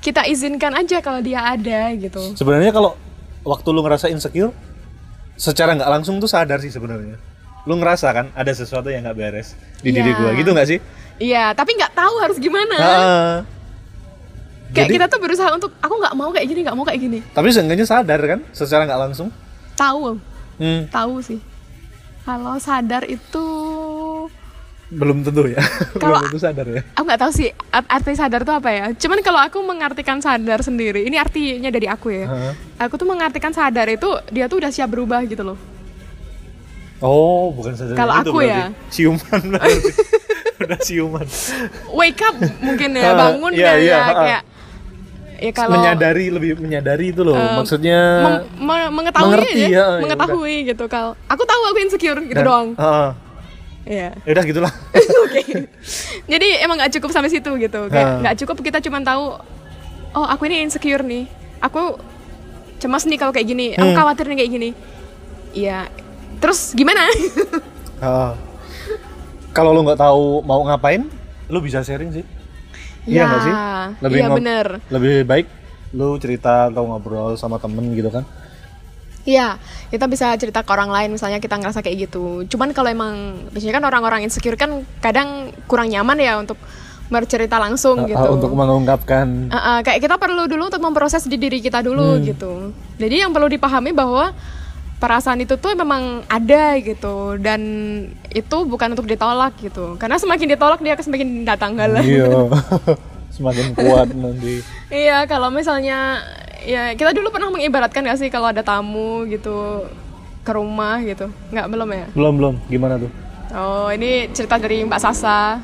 [0.00, 2.32] Kita izinkan aja kalau dia ada gitu.
[2.32, 2.96] Sebenarnya kalau
[3.44, 4.52] waktu lu ngerasa insecure,
[5.36, 7.20] secara nggak langsung tuh sadar sih sebenarnya.
[7.68, 9.52] Lu ngerasa kan ada sesuatu yang nggak beres
[9.84, 10.16] di diri Iya.
[10.16, 10.78] gua, gitu nggak sih?
[11.20, 12.76] Iya, tapi nggak tahu harus gimana.
[12.80, 13.36] Ah.
[14.70, 17.18] Kayak jadi- kita tuh berusaha untuk aku nggak mau kayak gini, nggak mau kayak gini.
[17.26, 19.28] Tapi seenggaknya sadar kan, secara nggak langsung.
[19.74, 20.16] Tahu,
[20.56, 21.40] Hmm, tahu sih.
[22.20, 23.46] Kalau sadar itu
[24.90, 25.62] belum tentu ya.
[25.96, 26.82] Kalau- belum tentu sadar ya.
[26.92, 30.60] aku nggak tahu sih art- arti sadar tuh apa ya cuman kalau aku mengartikan sadar
[30.60, 32.52] sendiri ini artinya dari aku ya Heeh.
[32.76, 35.58] aku tuh mengartikan sadar itu dia tuh udah siap berubah gitu loh
[36.98, 38.50] Oh, bukan sadar Kalau itu aku berarti.
[38.52, 38.66] ya.
[38.90, 39.90] Siuman berarti.
[40.60, 41.26] Udah siuman.
[41.90, 44.12] wake up mungkin ya bangun iya, ya ah.
[44.12, 44.40] kayak
[45.40, 47.34] ya kalau menyadari lebih menyadari itu loh.
[47.34, 52.20] Maksudnya mem- me- mengetahui mengerti, aja, ya, ya mengetahui gitu kalau aku tahu aku insecure
[52.20, 53.10] gitu dan- doang Heeh.
[53.80, 54.08] Iya.
[54.20, 54.72] Ya udah gitulah.
[55.24, 55.40] Oke.
[56.26, 57.80] Jadi emang nggak cukup sampai situ gitu.
[57.88, 59.40] Kayak nggak cukup kita cuma tahu
[60.12, 61.24] oh aku ini insecure nih.
[61.58, 61.96] Aku
[62.76, 63.72] cemas nih kalau kayak gini.
[63.72, 63.96] Aku Hmm.
[63.96, 64.70] khawatir nih kayak gini.
[65.50, 65.88] Iya.
[66.38, 67.08] Terus gimana?
[68.04, 68.30] Heeh.
[69.50, 71.08] Kalau lu nggak tahu mau ngapain,
[71.48, 72.24] lu bisa sharing sih.
[73.02, 73.54] Iya Ya, nggak sih?
[74.12, 74.66] iya ngob- bener.
[74.88, 75.46] Lebih baik
[75.90, 78.22] lu cerita atau ngobrol sama temen gitu kan.
[79.20, 82.44] Iya, kita bisa cerita ke orang lain misalnya kita ngerasa kayak gitu.
[82.46, 83.14] Cuman kalau emang
[83.50, 85.28] biasanya kan orang-orang insecure kan kadang
[85.66, 86.56] kurang nyaman ya untuk
[87.06, 88.22] bercerita langsung Uh, gitu.
[88.22, 92.16] uh, untuk mengungkapkan Uh, uh, kayak kita perlu dulu untuk memproses di diri kita dulu
[92.16, 92.24] Hmm.
[92.24, 92.52] gitu.
[92.96, 94.30] Jadi yang perlu dipahami bahwa
[95.00, 97.60] perasaan itu tuh memang ada gitu dan
[98.30, 99.96] itu bukan untuk ditolak gitu.
[99.96, 102.04] Karena semakin ditolak dia akan semakin datang galah.
[102.04, 102.28] iya.
[103.30, 104.60] Semakin kuat nanti.
[104.92, 106.20] iya, kalau misalnya
[106.66, 109.88] ya kita dulu pernah mengibaratkan gak sih kalau ada tamu gitu
[110.44, 111.32] ke rumah gitu.
[111.48, 112.06] Nggak belum ya?
[112.12, 112.54] Belum belum.
[112.68, 113.08] Gimana tuh?
[113.56, 115.62] Oh, ini cerita dari Mbak Sasa.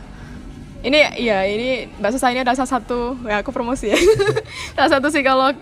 [0.80, 3.98] Ini iya, ini Mbak Sasa ini adalah salah satu ya aku promosi ya.
[4.78, 5.52] salah satu psikolog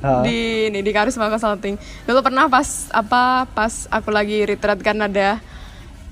[0.00, 0.24] Ah.
[0.24, 1.76] di ini di Karisma Consulting.
[2.08, 5.36] Dulu pernah pas apa pas aku lagi retreat kan ada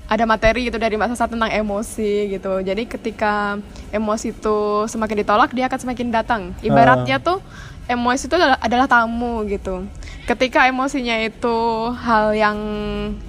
[0.09, 2.61] ada materi gitu dari Mbak Sasa tentang emosi gitu.
[2.65, 3.61] Jadi ketika
[3.93, 6.41] emosi itu semakin ditolak dia akan semakin datang.
[6.65, 7.37] Ibaratnya tuh
[7.85, 9.85] emosi itu adalah, adalah tamu gitu.
[10.25, 11.57] Ketika emosinya itu
[11.93, 12.57] hal yang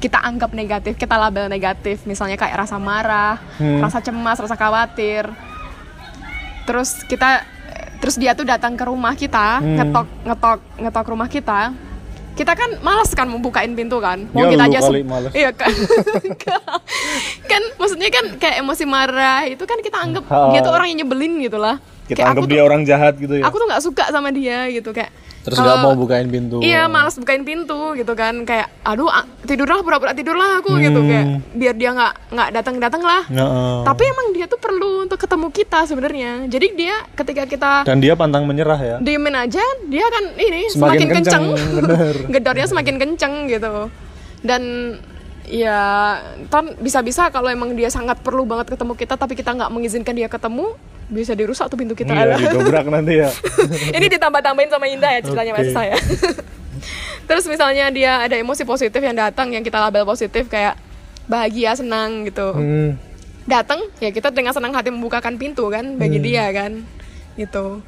[0.00, 3.80] kita anggap negatif, kita label negatif, misalnya kayak rasa marah, Hmm.
[3.80, 5.24] rasa cemas, rasa khawatir.
[6.68, 7.44] Terus kita
[8.00, 9.76] terus dia tuh datang ke rumah kita Hmm.
[9.76, 11.60] ngetok ngetok ngetok rumah kita
[12.32, 15.32] kita kan malas kan mau bukain pintu kan mau Ya, kita lu aja kali males.
[15.32, 15.68] iya kan
[17.46, 20.50] kan maksudnya kan kayak emosi marah itu kan kita anggap Ha.
[20.50, 21.76] dia tuh orang yang nyebelin gitu lah
[22.06, 23.44] Kita Kayak anggap dia tuh, orang jahat gitu ya.
[23.44, 26.60] aku tuh nggak suka sama dia gitu kayak Terus nggak mau bukain pintu.
[26.60, 28.44] Iya, malas bukain pintu gitu kan.
[28.44, 31.08] Kayak aduh ah, tidurlah pura-pura tidurlah aku gitu Hmm.
[31.08, 33.22] kayak biar dia nggak nggak datang-datang lah.
[33.24, 33.76] Heeh.
[33.82, 36.30] Tapi emang dia tuh perlu untuk ketemu kita sebenarnya.
[36.44, 38.96] Jadi dia ketika kita Dan dia pantang menyerah ya.
[39.00, 41.74] diemin aja, dia kan ini Semakin semakin, kencang, kenceng.
[41.74, 42.14] bener.
[42.34, 43.74] Gedornya semakin kenceng gitu.
[44.40, 44.62] Dan
[45.50, 45.78] ya
[46.46, 50.30] tan bisa-bisa kalau emang dia sangat perlu banget ketemu kita tapi kita nggak mengizinkan dia
[50.30, 50.78] ketemu,
[51.10, 52.14] bisa dirusak tuh pintu kita.
[52.14, 53.28] Iya, didobrak nanti ya.
[53.90, 55.96] ini ditambah-tambahin sama Indah ya ceritanya maksud saya.
[57.28, 60.78] Terus misalnya dia ada emosi positif yang datang yang kita label positif kayak
[61.26, 62.54] bahagia, senang gitu.
[62.54, 62.90] Hmm.
[63.46, 66.82] Datang ya kita dengan senang hati membukakan pintu kan bagi dia kan.
[67.34, 67.82] Gitu.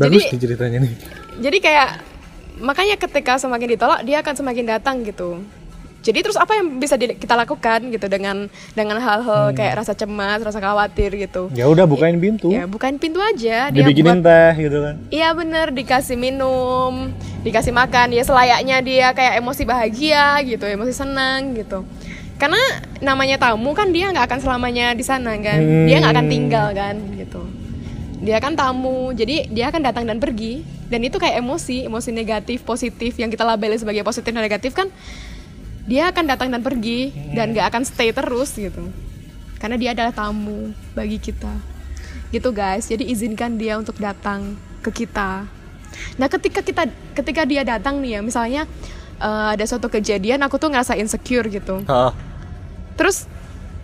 [0.00, 0.92] Bagus Jadi- nih ceritanya nih.
[1.38, 1.88] Jadi kayak
[2.58, 5.44] makanya ketika semakin ditolak dia akan semakin datang gitu.
[5.98, 10.38] Jadi terus apa yang bisa di- kita lakukan gitu dengan dengan hal-hal kayak rasa cemas,
[10.40, 11.50] rasa khawatir gitu.
[11.52, 12.54] Ya udah bukain pintu.
[12.54, 13.68] Ya bukain pintu aja.
[13.68, 14.94] Dia buat Dibikinin teh gitu kan.
[15.10, 17.10] Iya bener dikasih minum,
[17.42, 21.82] dikasih makan, dia selayaknya dia kayak emosi bahagia gitu, emosi senang gitu.
[22.38, 22.62] Karena
[22.98, 25.58] namanya tamu kan dia nggak akan selamanya di sana kan,
[25.90, 27.42] dia nggak akan tinggal kan gitu.
[28.18, 30.62] Dia kan tamu, jadi dia akan datang dan pergi.
[30.88, 34.88] Dan itu kayak emosi, emosi negatif, positif yang kita labeli sebagai positif dan negatif kan,
[35.88, 38.92] dia akan datang dan pergi dan nggak akan stay terus gitu.
[39.56, 41.50] Karena dia adalah tamu bagi kita.
[42.28, 42.92] Gitu guys.
[42.92, 44.52] Jadi izinkan dia untuk datang
[44.84, 45.48] ke kita.
[46.20, 46.86] Nah ketika kita
[47.16, 48.62] ketika dia datang nih ya misalnya
[49.16, 51.82] eh, ada suatu kejadian aku tuh ngerasa insecure gitu.
[51.88, 52.12] Hah.
[52.98, 53.30] terus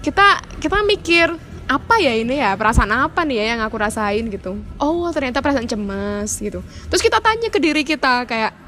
[0.02, 1.30] kita kita mikir
[1.64, 2.52] apa ya ini ya?
[2.60, 4.28] Perasaan apa nih ya yang aku rasain?
[4.28, 4.60] gitu.
[4.76, 6.60] Oh ternyata perasaan cemas gitu.
[6.92, 8.63] Terus kita tanya ke diri kita kayak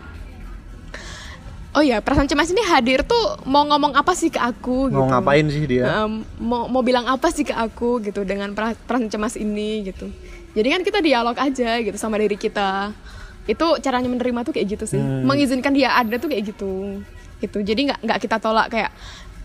[1.77, 4.97] oh ya perasaan cemas ini hadir tuh mau ngomong apa sih ke aku gitu.
[4.97, 5.85] Mau ngapain sih dia?
[6.03, 10.09] Em, mau mau bilang apa sih ke aku gitu dengan pera- perasaan cemas ini gitu.
[10.57, 12.97] Jadi kan kita dialog aja gitu sama diri kita.
[13.45, 14.99] Itu caranya menerima tuh kayak gitu sih.
[15.23, 16.97] Mengizinkan dia ada tuh kayak gitu.
[17.39, 17.59] Gitu.
[17.61, 18.89] Jadi nggak nggak kita tolak kayak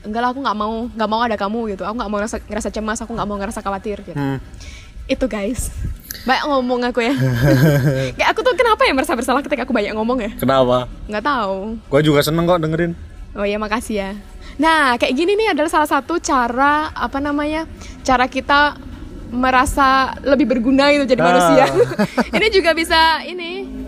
[0.02, 1.84] enggak lah aku nggak mau nggak mau ada kamu gitu.
[1.84, 4.16] Aku nggak mau ngerasa, ngerasa cemas aku nggak mau ngerasa khawatir gitu.
[4.16, 4.40] Hmm.
[5.12, 5.70] Itu guys
[6.22, 7.14] banyak ngomong aku ya
[8.16, 10.86] kayak aku tuh kenapa ya merasa bersalah ketika aku banyak ngomong ya Kenapa?
[11.06, 12.94] nggak tahu Gua juga seneng kok dengerin.
[13.32, 14.12] Oh ya makasih ya.
[14.56, 17.64] Nah kayak gini nih adalah salah satu cara apa namanya
[18.02, 18.76] cara kita
[19.32, 21.26] merasa lebih berguna itu jadi Ah.
[21.26, 21.66] manusia.
[22.38, 23.81] ini juga bisa ini.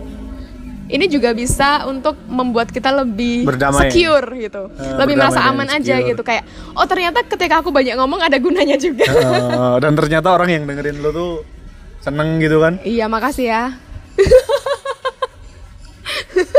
[0.84, 3.88] Ini juga bisa untuk membuat kita lebih Berdamai.
[3.88, 8.20] secure gitu, Eh, lebih merasa aman aja gitu kayak oh ternyata ketika aku banyak ngomong
[8.20, 9.08] ada gunanya juga.
[9.08, 11.32] Eh, dan ternyata orang yang dengerin lu tuh
[11.98, 12.76] seneng gitu kan.
[12.84, 13.64] iya makasih ya.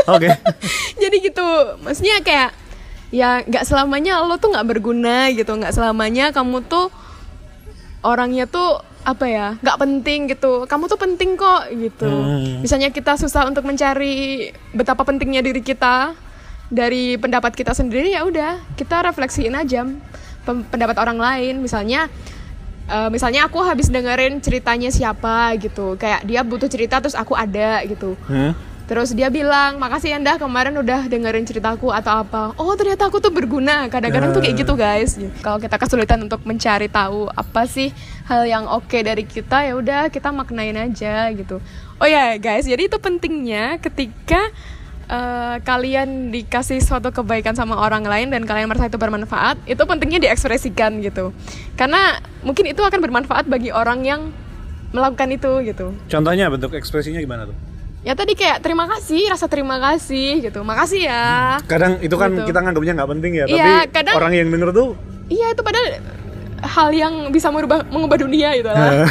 [0.06, 0.26] Oke.
[1.02, 1.46] jadi gitu
[1.80, 2.50] maksudnya kayak
[3.10, 6.90] ya nggak selamanya lo tuh nggak berguna gitu nggak selamanya kamu tuh
[8.02, 10.66] orangnya tuh apa ya nggak penting gitu.
[10.66, 12.10] Kamu tuh penting kok gitu.
[12.10, 12.58] Hmm.
[12.58, 16.18] misalnya kita susah untuk mencari betapa pentingnya diri kita
[16.66, 19.86] dari pendapat kita sendiri ya udah kita refleksiin aja
[20.44, 21.62] pendapat orang lain.
[21.62, 22.10] Misalnya
[22.90, 25.94] eh, misalnya aku habis dengerin ceritanya siapa gitu.
[25.94, 28.18] Kayak dia butuh cerita terus aku ada gitu.
[28.26, 28.58] Hmm.
[28.86, 32.54] Terus dia bilang, makasih ya Ndah kemarin udah dengerin ceritaku atau apa.
[32.54, 33.90] Oh ternyata aku tuh berguna.
[33.90, 35.18] Kadang-kadang tuh kayak gitu guys.
[35.42, 37.90] Kalau kita kesulitan untuk mencari tahu apa sih
[38.30, 41.58] hal yang oke dari kita, ya udah kita maknain aja gitu.
[41.98, 44.54] Oh ya guys, jadi itu pentingnya ketika
[45.10, 50.30] eh, kalian dikasih suatu kebaikan sama orang lain dan kalian merasa itu bermanfaat, itu pentingnya
[50.30, 51.34] diekspresikan gitu.
[51.74, 54.30] Karena mungkin itu akan bermanfaat bagi orang yang
[54.94, 55.86] melakukan itu gitu.
[56.06, 57.75] Contohnya bentuk ekspresinya gimana tuh?
[58.06, 60.62] Ya tadi kayak terima kasih, rasa terima kasih gitu.
[60.62, 61.58] Makasih ya.
[61.66, 62.46] Kadang itu kan Gitu.
[62.46, 64.88] kita nganggapnya nggak penting ya, Iya, tapi kadang- orang yang denger tuh
[65.26, 65.86] Iya itu padahal
[66.62, 69.10] hal yang bisa merubah mengubah dunia gitu lah.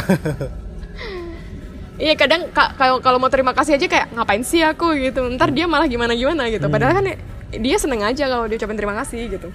[1.96, 5.24] Iya kadang ka- kalau kalau mau terima kasih aja kayak ngapain sih aku gitu.
[5.30, 6.68] Ntar dia malah gimana gimana gitu.
[6.68, 7.20] Padahal kan ya-
[7.52, 9.48] dia seneng aja kalau dia ucapin terima kasih gitu.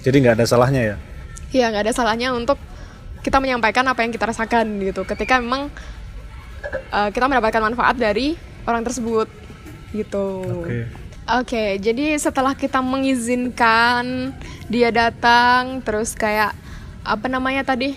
[0.00, 0.96] jadi nggak ada salahnya ya.
[1.50, 2.58] Iya nggak ada salahnya untuk
[3.20, 5.06] kita menyampaikan apa yang kita rasakan gitu.
[5.06, 5.70] Ketika memang
[6.90, 8.34] uh, kita mendapatkan manfaat dari
[8.66, 9.28] orang tersebut
[9.92, 10.26] gitu.
[10.64, 10.80] Oke.
[11.22, 14.34] Oke, jadi setelah kita mengizinkan
[14.66, 16.50] dia datang, terus kayak
[17.06, 17.94] apa namanya tadi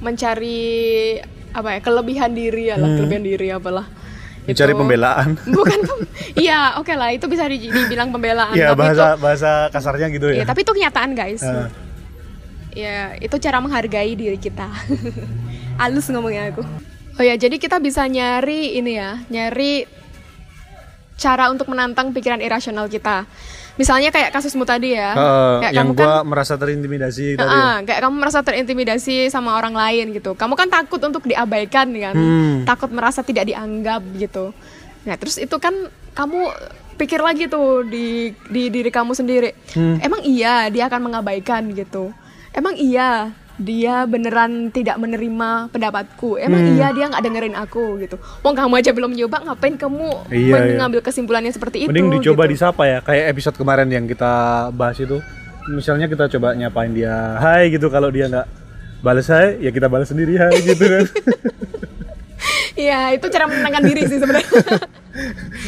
[0.00, 1.16] mencari
[1.56, 3.88] apa ya kelebihan diri ya lah, kelebihan diri apalah.
[4.44, 5.28] Mencari Itu- pembelaan.
[5.56, 6.08] Bukan, pem-
[6.44, 8.52] iya oke lah itu bisa di- dibilang pembelaan.
[8.52, 10.46] Iya tapi bahasa itu, bahasa kasarnya gitu iya, ya.
[10.46, 11.42] tapi itu kenyataan guys.
[11.42, 11.68] Eh.
[12.76, 14.68] Ya itu cara menghargai diri kita.
[15.80, 16.62] Halus ngomongnya aku.
[17.16, 19.88] Oh ya, jadi kita bisa nyari ini ya, nyari
[21.16, 23.24] cara untuk menantang pikiran irasional kita.
[23.76, 27.44] Misalnya kayak kasusmu tadi ya, Heeh, kayak yang kamu kan gua merasa terintimidasi tadi.
[27.52, 27.84] ya.
[27.84, 30.32] Kayak kamu merasa terintimidasi sama orang lain gitu.
[30.32, 32.64] Kamu kan takut untuk diabaikan kan, Hmm.
[32.64, 34.56] takut merasa tidak dianggap gitu.
[35.04, 35.76] Nah terus itu kan
[36.16, 36.40] kamu
[36.96, 39.52] pikir lagi tuh di di diri kamu sendiri.
[39.76, 40.00] Hmm.
[40.00, 42.16] Emang iya dia akan mengabaikan gitu.
[42.56, 46.36] Emang iya dia beneran tidak menerima pendapatku.
[46.36, 46.76] Emang Hmm.
[46.76, 48.16] iya dia nggak dengerin aku gitu.
[48.40, 50.76] Wong kamu aja belum nyoba, ngapain kamu Iya, iya.
[50.76, 51.88] mengambil kesimpulannya seperti itu?
[51.88, 52.52] Mending dicoba gitu.
[52.52, 54.32] disapa ya, kayak episode kemarin yang kita
[54.70, 55.18] bahas itu.
[55.66, 57.88] Misalnya kita coba nyapain dia, hai gitu.
[57.88, 58.46] Kalau dia nggak
[59.00, 61.04] balas hai, ya kita balas sendiri hai gitu kan.
[62.76, 64.52] Iya itu cara menenangkan diri sih sebenarnya.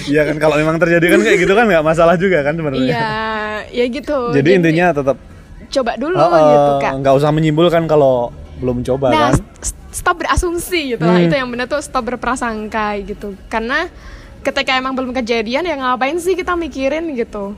[0.05, 2.85] Iya kan kalau memang terjadi kan kayak gitu kan nggak masalah juga kan sebenarnya.
[2.85, 3.13] Iya,
[3.73, 4.37] ya gitu.
[4.37, 5.17] Jadi intinya tetap
[5.71, 6.93] coba dulu eh, gitu kak.
[6.99, 9.35] nggak usah menyimpulkan kalau belum coba Nah, kan.
[9.61, 11.15] st- stop berasumsi gitu lah.
[11.15, 11.27] Hmm.
[11.27, 13.39] Itu yang benar tuh stop berprasangka gitu.
[13.47, 13.87] Karena
[14.41, 17.55] ketika emang belum kejadian ya ngapain sih kita mikirin gitu.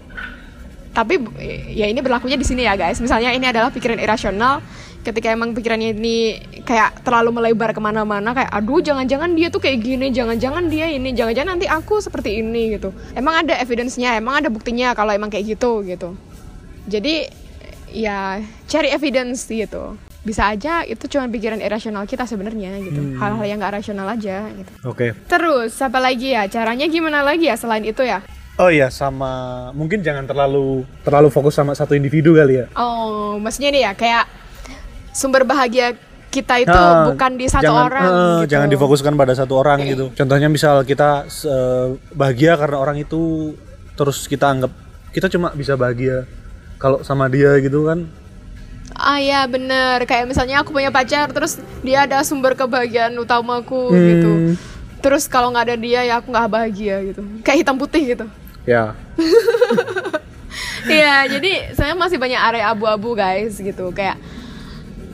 [0.90, 1.22] Tapi
[1.70, 2.98] ya ini berlakunya di sini ya guys.
[2.98, 4.58] Misalnya ini adalah pikiran irasional.
[5.00, 6.16] Ketika emang pikirannya ini
[6.60, 11.16] kayak terlalu melebar ke mana-mana kayak aduh jangan-jangan dia tuh kayak gini, jangan-jangan dia ini,
[11.16, 12.92] jangan-jangan nanti aku seperti ini gitu.
[13.16, 16.12] Emang ada evidence-nya, emang ada buktinya kalau emang kayak gitu gitu.
[16.84, 17.32] Jadi
[17.92, 19.98] ya cari evidence gitu.
[20.20, 23.16] Bisa aja itu cuma pikiran irasional kita sebenarnya gitu.
[23.16, 24.72] Hal-hal yang gak rasional aja gitu.
[24.84, 25.16] Oke.
[25.26, 26.44] Terus apa lagi ya?
[26.46, 28.20] Caranya gimana lagi ya selain itu ya?
[28.60, 32.66] Oh iya sama mungkin jangan terlalu terlalu fokus sama satu individu kali ya.
[32.76, 34.24] Oh, maksudnya nih ya kayak
[35.16, 35.96] sumber bahagia
[36.30, 38.50] kita itu Nah, bukan di satu jangan, orang eh, gitu.
[38.54, 40.04] Jangan difokuskan pada satu orang gitu.
[40.18, 43.54] Contohnya misal kita eh, bahagia karena orang itu
[43.98, 44.72] terus kita anggap
[45.10, 46.24] kita cuma bisa bahagia
[46.80, 48.08] kalau sama dia gitu kan.
[48.92, 54.04] Ah ya bener Kayak misalnya aku punya pacar Terus dia ada sumber kebahagiaan utamaku Hmm.
[54.04, 54.32] gitu
[55.00, 58.26] Terus kalau nggak ada dia ya aku nggak bahagia gitu Kayak hitam putih gitu
[58.68, 58.92] Ya.
[60.84, 64.18] Iya jadi saya masih banyak area abu-abu guys gitu Kayak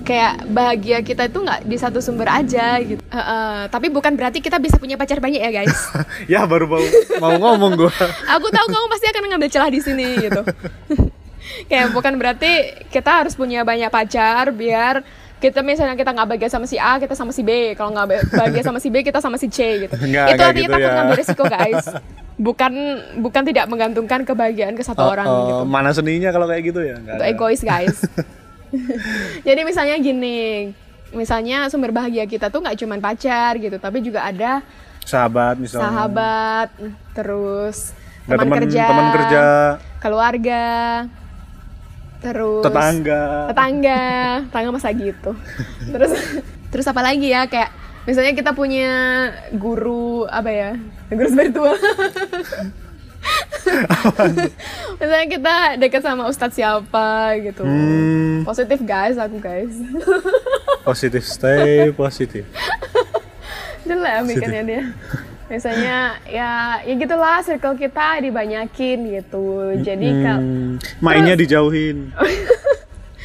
[0.03, 4.57] kayak bahagia kita itu nggak di satu sumber aja gitu Heeh, Tapi bukan berarti kita
[4.57, 5.79] bisa punya pacar banyak ya guys
[6.33, 6.83] ya baru mau
[7.21, 7.93] mau ngomong gua.
[8.33, 10.43] Aku tahu kamu pasti akan ngambil celah di sini gitu.
[11.67, 12.53] Kayak bukan berarti
[12.89, 15.03] kita harus punya banyak pacar biar
[15.37, 17.73] kita misalnya kita nggak bahagia sama si A, kita sama si B.
[17.73, 19.95] Kalau nggak ba- bahagia sama si B, kita sama si C gitu.
[20.11, 20.95] Nggak, Itu artinya gitu takut ya.
[20.97, 21.85] ngambil risiko guys.
[22.37, 22.73] Bukan
[23.17, 25.63] bukan tidak menggantungkan kebahagiaan ke satu Oh, orang oh, gitu.
[25.67, 26.97] Mana seninya kalau kayak gitu ya?
[26.99, 27.25] Itu ada.
[27.25, 27.97] egois guys.
[29.47, 30.69] Jadi misalnya gini,
[31.13, 34.61] misalnya sumber bahagia kita tuh nggak cuma pacar gitu, tapi juga ada
[35.01, 35.87] Sahabat misalnya.
[35.87, 36.69] sahabat,
[37.15, 37.95] terus
[38.27, 39.45] teman kerja, teman kerja,
[39.97, 40.65] keluarga,
[42.23, 43.51] terus tetangga.
[43.53, 44.03] tetangga,
[44.49, 45.33] tetangga masa gitu.
[45.95, 46.12] terus
[46.73, 47.71] terus apa lagi ya kayak
[48.07, 48.91] misalnya kita punya
[49.55, 50.71] guru apa ya
[51.11, 51.77] guru spiritual.
[55.03, 57.67] misalnya kita dekat sama ustadz siapa gitu.
[57.67, 59.75] Hmm, Positif guys aku guys.
[60.87, 62.47] positif stay positif.
[63.87, 64.83] Jelek mikirnya dia.
[65.47, 69.79] Misalnya ya ya gitulah circle kita dibanyakin gitu.
[69.79, 72.11] Jadi kalau Hmm, mainnya dijauhin.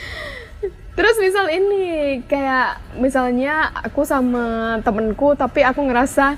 [0.98, 6.38] Terus misal ini kayak misalnya aku sama temenku tapi aku ngerasa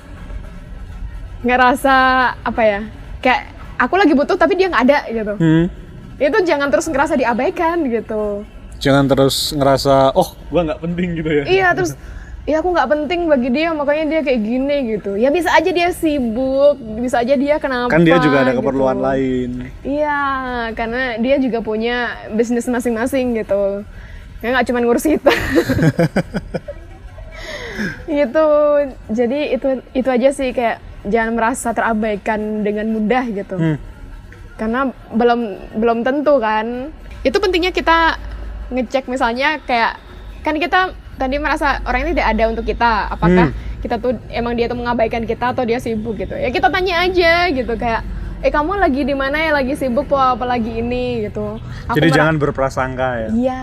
[1.44, 1.96] ngerasa
[2.40, 2.82] apa ya
[3.20, 5.34] kayak aku lagi butuh tapi dia nggak ada gitu.
[5.36, 5.66] Hmm.
[6.16, 8.48] Itu jangan terus ngerasa diabaikan gitu.
[8.80, 11.44] Jangan terus ngerasa oh gua nggak penting gitu ya.
[11.44, 11.92] Iya terus
[12.44, 15.16] ya aku nggak penting bagi dia makanya dia kayak gini gitu.
[15.16, 17.96] Ya bisa aja dia sibuk, bisa aja dia kenapa?
[17.96, 19.08] Kan dia juga ada keperluan gitu.
[19.08, 19.50] lain.
[19.84, 20.22] Iya,
[20.76, 23.88] karena dia juga punya bisnis masing-masing gitu.
[24.44, 25.32] Ya nggak cuma ngurus kita.
[28.12, 28.48] gitu.
[29.08, 33.56] Jadi itu itu aja sih kayak jangan merasa terabaikan dengan mudah gitu.
[33.56, 33.80] Hmm.
[34.60, 35.40] Karena belum
[35.80, 36.92] belum tentu kan.
[37.24, 38.20] Itu pentingnya kita
[38.68, 39.96] ngecek misalnya kayak
[40.44, 42.92] kan kita tadi merasa orang ini tidak ada untuk kita.
[43.10, 43.80] Apakah Hmm.
[43.80, 46.34] kita tuh emang dia tuh mengabaikan kita atau dia sibuk gitu.
[46.34, 48.02] Ya kita tanya aja gitu kayak
[48.44, 51.60] eh kamu lagi di mana ya lagi sibuk apa apa lagi ini gitu.
[51.88, 53.30] Aku Jadi jangan berprasangka ya.
[53.32, 53.62] Iya,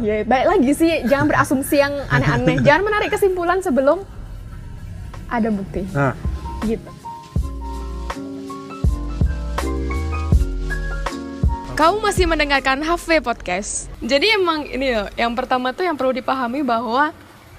[0.00, 2.56] ya balik lagi sih jangan berasumsi yang aneh-aneh.
[2.66, 4.00] jangan menarik kesimpulan sebelum
[5.28, 5.84] ada bukti.
[5.92, 6.16] Nah,
[6.62, 6.88] Gitu.
[11.74, 13.90] Kamu masih mendengarkan HV Podcast.
[13.98, 17.10] Jadi emang ini loh, yang pertama tuh yang perlu dipahami bahwa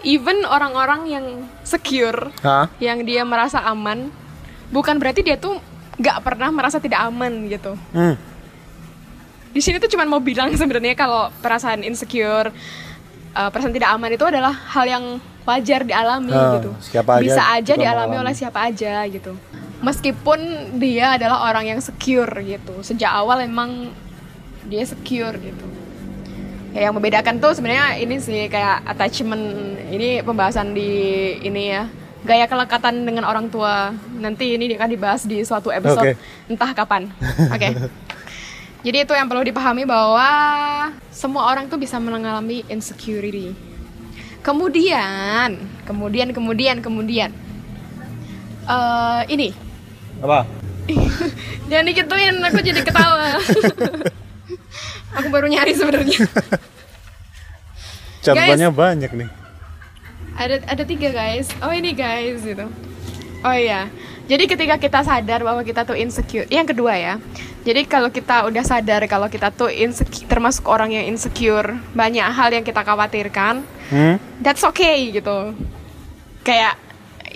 [0.07, 1.25] even orang-orang yang
[1.67, 2.71] secure, Hah?
[2.79, 4.07] yang dia merasa aman,
[4.71, 5.59] bukan berarti dia tuh
[5.99, 7.75] nggak pernah merasa tidak aman gitu.
[7.91, 8.15] Hmm.
[9.51, 12.55] Di sini tuh cuma mau bilang sebenarnya kalau perasaan insecure
[13.35, 15.03] uh, perasaan tidak aman itu adalah hal yang
[15.43, 16.71] wajar dialami Ah, gitu.
[16.81, 19.35] siapa aja Bisa aja dialami oleh siapa aja gitu.
[19.83, 20.39] Meskipun
[20.79, 22.79] dia adalah orang yang secure gitu.
[22.83, 23.91] Sejak awal emang
[24.65, 25.67] dia secure gitu.
[26.75, 30.91] Ya, yang membedakan tuh sebenarnya ini sih kayak attachment ini pembahasan di
[31.39, 31.87] ini ya.
[32.25, 33.93] Gaya kelekatan dengan orang tua.
[34.17, 36.17] Nanti ini akan dibahas di suatu episode.
[36.17, 36.51] Oke.
[36.51, 37.07] entah kapan.
[37.53, 37.69] Oke.
[38.85, 40.29] Jadi itu yang perlu dipahami bahwa
[41.09, 43.55] semua orang tuh bisa mengalami insecurity.
[44.45, 45.57] Kemudian
[45.89, 47.29] kemudian kemudian kemudian
[48.65, 49.64] eh ini
[50.21, 50.45] Apa?
[51.69, 53.41] jangan dikituin aku jadi ketawa.
[55.17, 56.27] Aku baru nyari sebenarnya.
[58.21, 59.29] Catatannya banyak nih.
[60.35, 61.47] ada ada tiga guys.
[61.63, 62.67] Oh ini guys gitu.
[63.41, 63.87] Oh iya.
[64.25, 67.13] Jadi ketika kita sadar bahwa kita tuh insecure yang kedua ya.
[67.63, 72.49] Jadi kalau kita udah sadar kalau kita tuh insecure termasuk orang yang insecure banyak hal
[72.51, 74.17] yang kita khawatirkan Hmm?
[74.41, 75.53] that's okay gitu.
[76.41, 76.73] Kayak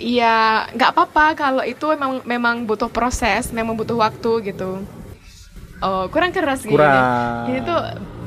[0.00, 4.80] ya nggak apa-apa kalau itu memang memang butuh proses memang butuh waktu gitu
[5.80, 7.46] oh kurang keras Kurang.
[7.46, 7.80] ini tuh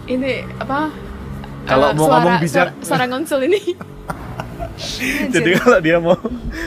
[0.06, 0.94] ini apa
[1.64, 2.68] Kalau mau suara- ngomong bijak.
[2.84, 3.62] suara, suara ini
[5.34, 6.18] Jadi kalau dia mau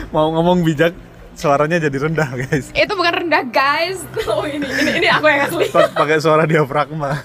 [0.09, 0.95] mau ngomong bijak
[1.37, 2.73] suaranya jadi rendah, guys.
[2.73, 4.01] itu bukan rendah guys
[4.31, 7.13] oh ini ini, ini aku yang asli Pa- Pakai suara diafragma.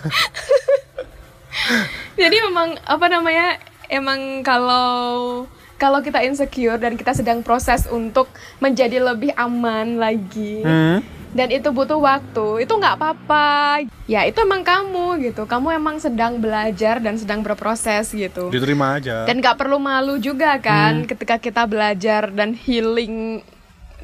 [2.20, 3.56] jadi memang apa namanya
[3.88, 5.48] emang kalau
[5.82, 8.30] kalau kita insecure dan kita sedang proses untuk
[8.62, 10.62] menjadi lebih aman lagi.
[10.62, 11.02] Hmm?
[11.32, 12.64] dan itu butuh waktu.
[12.64, 13.80] Itu nggak apa-apa.
[14.04, 15.48] Ya itu emang kamu gitu.
[15.48, 18.52] Kamu emang sedang belajar dan sedang berproses gitu.
[18.52, 19.24] Diterima aja.
[19.24, 23.40] dan nggak perlu malu juga kan ketika kita belajar dan healing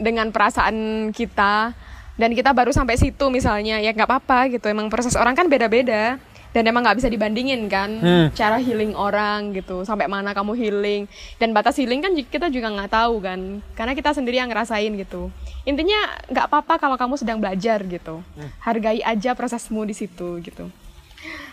[0.00, 1.76] dengan perasaan kita.
[2.18, 3.78] Dan kita baru sampai situ misalnya.
[3.78, 4.66] Ya nggak apa-apa gitu.
[4.66, 6.16] Emang proses orang kan beda-beda
[6.48, 8.26] dan emang nggak bisa dibandingin kan Hmm.
[8.32, 11.02] cara healing orang gitu sampai mana kamu healing.
[11.36, 13.40] Dan batas healing kan kita juga nggak tahu kan
[13.72, 15.28] karena kita sendiri yang ngerasain gitu.
[15.62, 18.24] Intinya nggak apa-apa kalau kamu sedang belajar gitu.
[18.58, 20.72] Hargai aja prosesmu di situ gitu.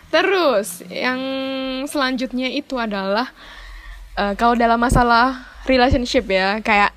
[0.08, 1.20] Terus yang
[1.86, 3.28] selanjutnya itu adalah
[4.16, 6.94] eh, kalau dalam masalah relationship ya kayak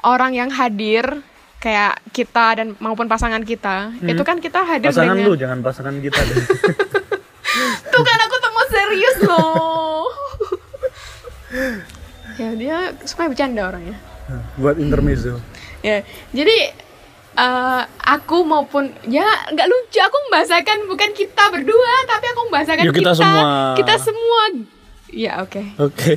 [0.00, 1.20] orang yang hadir
[1.58, 5.94] kayak kita dan maupun pasangan kita itu kan kita hadir Pasangan dengan lu jangan pasangan
[5.98, 6.36] kita deh.
[7.84, 10.04] Tuh kan aku tuh mau serius loh.
[12.34, 13.96] ya dia suka bercanda orangnya.
[14.56, 15.36] Buat intermezzo.
[15.80, 16.00] Ya,
[16.30, 16.72] jadi
[17.34, 22.92] eh, aku maupun ya nggak lucu aku membahasakan bukan kita berdua tapi aku membahasakan Ya,
[22.92, 23.44] kita semua.
[23.74, 24.42] kita semua.
[25.12, 25.60] Ya oke.
[25.76, 26.16] Oke.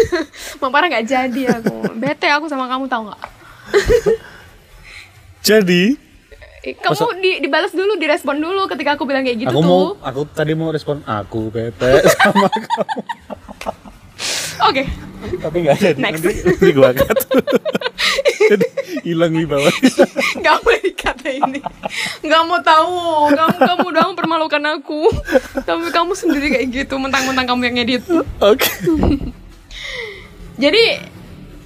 [0.62, 1.90] Mau parah nggak jadi aku.
[1.96, 3.22] Bete aku sama kamu tahu nggak?
[5.40, 5.96] Jadi
[6.60, 9.68] Eh, Kamu di, dibalas dulu, direspon dulu ketika aku bilang kayak gitu aku tuh.
[9.68, 12.50] mau aku tadi mau respon aku bete sama
[13.56, 13.86] kamu.
[14.64, 14.82] Oke.
[15.38, 16.18] tapi nggak jadi Next.
[16.18, 16.90] nanti, nanti gua
[18.50, 18.66] jadi
[19.02, 19.70] hilang wibawa
[20.38, 21.60] Gak boleh dikata ini.
[22.20, 22.96] Gak mau tahu.
[23.30, 25.10] Kamu kamu doang permalukan aku.
[25.60, 28.02] Tapi kamu sendiri kayak gitu Mentang-mentang kamu yang edit
[28.40, 28.66] oke.
[30.56, 30.84] Jadi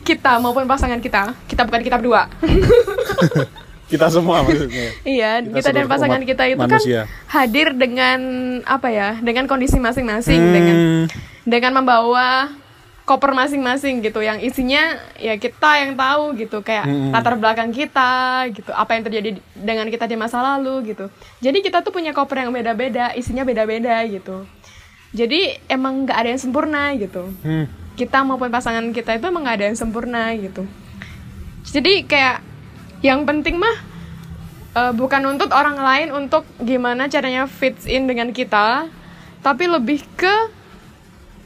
[0.03, 2.26] Kita maupun pasangan kita Kita bukan kita berdua
[3.93, 7.05] kita semua maksudnya Iya Kita Kita, dan pasangan kita itu manusia.
[7.05, 8.20] kan Hadir dengan
[8.64, 10.51] Apa ya Dengan kondisi masing-masing Hmm.
[10.51, 10.76] Dengan
[11.45, 12.49] Dengan membawa
[13.03, 14.78] koper masing-masing gitu yang isinya
[15.18, 17.11] ya kita yang tahu gitu kayak Mm-mm.
[17.11, 18.12] latar belakang kita
[18.49, 21.11] gitu apa yang terjadi di- dengan kita di masa lalu gitu
[21.43, 24.47] jadi kita tuh punya koper yang beda-beda isinya beda-beda gitu
[25.11, 27.66] jadi emang nggak ada yang sempurna gitu Hmm.
[27.99, 30.62] kita maupun pasangan kita itu emang nggak ada yang sempurna gitu
[31.64, 32.36] jadi kayak
[33.03, 33.76] yang penting mah
[34.72, 38.86] eh, bukan nuntut orang lain untuk gimana caranya fits in dengan kita
[39.42, 40.34] tapi lebih ke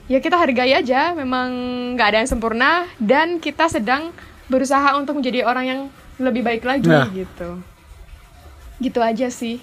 [0.07, 1.49] ya kita hargai aja memang
[1.97, 4.15] nggak ada yang sempurna dan kita sedang
[4.47, 5.81] berusaha untuk menjadi orang yang
[6.23, 7.11] lebih baik lagi Nah.
[7.11, 7.59] gitu.
[8.79, 9.59] Gitu aja sih.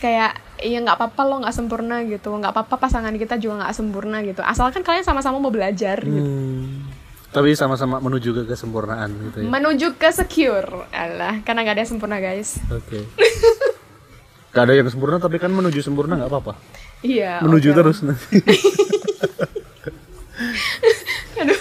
[0.00, 2.32] Kayak ya nggak apa-apa lo nggak sempurna gitu.
[2.32, 4.40] Nggak apa-apa pasangan kita juga nggak sempurna gitu.
[4.40, 6.24] Asalkan kalian sama-sama mau belajar gitu.
[6.24, 6.87] Hmm.
[7.28, 9.46] Tapi sama-sama menuju ke kesempurnaan gitu ya?
[9.46, 10.88] Menuju ke secure.
[10.90, 12.56] Alah karena nggak ada yang sempurna guys.
[12.68, 13.04] Oke.
[14.48, 16.56] Gak ada yang sempurna tapi kan menuju sempurna nggak apa-apa.
[17.04, 17.76] Iya menuju oke.
[17.78, 18.40] terus nanti.
[21.38, 21.60] Aduh.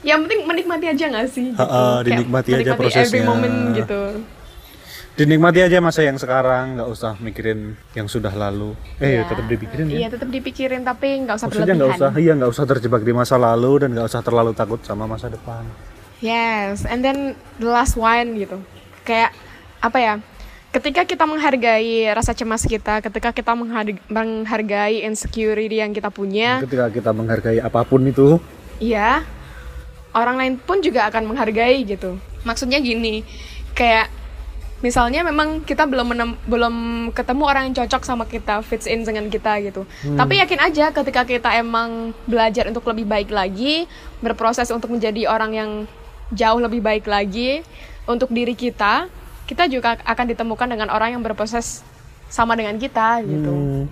[0.00, 1.58] Yang penting menikmati aja nggak sih gitu.
[1.58, 3.26] Ha-ha, Kayak dinikmati aja menikmati every prosesnya.
[3.26, 4.00] moment gitu
[5.18, 9.86] dinikmati aja masa yang sekarang nggak usah mikirin yang sudah lalu eh ya, tetap dipikirin
[9.90, 13.02] ya iya tetap dipikirin tapi nggak usah maksudnya berlebihan nggak usah iya nggak usah terjebak
[13.02, 15.66] di masa lalu dan nggak usah terlalu takut sama masa depan
[16.18, 18.58] Yes, and then the last one gitu.
[19.06, 19.30] Kayak
[19.78, 20.14] apa ya?
[20.68, 26.92] ketika kita menghargai rasa cemas kita, ketika kita menghar- menghargai insecurity yang kita punya, Ketika
[26.92, 28.36] kita menghargai apa pun itu,
[28.76, 29.24] iya,
[30.12, 32.20] orang lain pun juga akan menghargai gitu.
[32.44, 33.24] Maksudnya gini,
[33.72, 34.12] kayak
[34.78, 36.74] misalnya memang kita belum menem- belum
[37.10, 39.82] ketemu orang yang cocok sama kita, fits in dengan kita gitu.
[40.14, 43.90] Tapi yakin aja ketika kita emang belajar untuk lebih baik lagi,
[44.22, 45.70] berproses untuk menjadi orang yang
[46.30, 47.66] jauh lebih baik lagi
[48.06, 49.10] untuk diri kita,
[49.50, 51.82] kita juga akan ditemukan dengan orang yang berproses
[52.28, 53.50] sama dengan kita gitu.
[53.50, 53.82] hmm,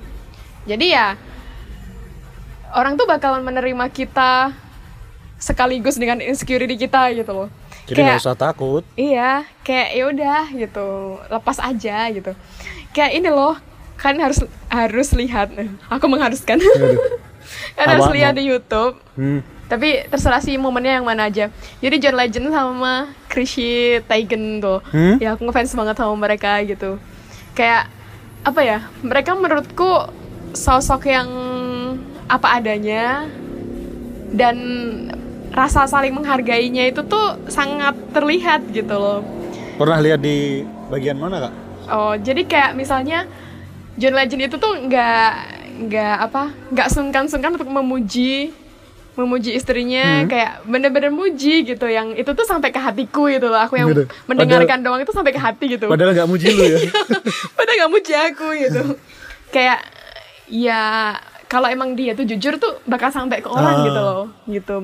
[0.69, 1.17] Jadi ya
[2.77, 4.53] orang tuh bakalan menerima kita
[5.41, 7.49] sekaligus dengan insecurity kita gitu loh.
[7.87, 8.83] Jadi nggak usah takut.
[8.99, 10.89] Iya, kayak ya udah gitu,
[11.31, 12.33] lepas aja gitu.
[12.91, 13.55] Kayak ini loh,
[13.95, 15.55] kan harus harus lihat.
[15.95, 16.59] Aku mengharuskan.
[17.79, 18.99] kan harus lihat di YouTube.
[19.15, 19.41] Hmm.
[19.67, 21.51] Tapi terserah sih momennya yang mana aja.
[21.83, 24.79] Jadi John Legend sama Chrissy Teigen tuh.
[24.95, 25.19] Hmm?
[25.19, 27.03] Ya aku ngefans banget sama mereka gitu.
[27.55, 27.91] Kayak
[28.47, 28.79] apa ya?
[29.03, 30.07] Mereka menurutku
[30.55, 31.29] sosok yang
[32.27, 33.27] apa adanya
[34.35, 34.57] dan
[35.51, 39.21] rasa saling menghargainya itu tuh sangat terlihat gitu loh.
[39.77, 41.53] Pernah lihat di bagian mana kak?
[41.87, 43.29] Oh, jadi kayak misalnya
[43.95, 45.31] John Legend itu tuh nggak
[45.79, 48.49] nggak apa nggak sungkan-sungkan untuk memuji
[49.15, 53.77] memuji istrinya kayak bener-bener muji gitu yang itu tuh sampai ke hatiku gitu loh aku
[53.77, 54.05] yang Gitu.
[54.27, 56.79] mendengarkan doang itu sampai ke hati gitu Padahal nggak muji lu ya.
[57.57, 58.83] padahal nggak muji aku gitu
[59.49, 59.81] kayak
[60.47, 61.17] ya
[61.47, 63.85] kalau emang dia tuh jujur tuh bakal sampai ke orang Ah.
[63.85, 64.77] gitu loh gitu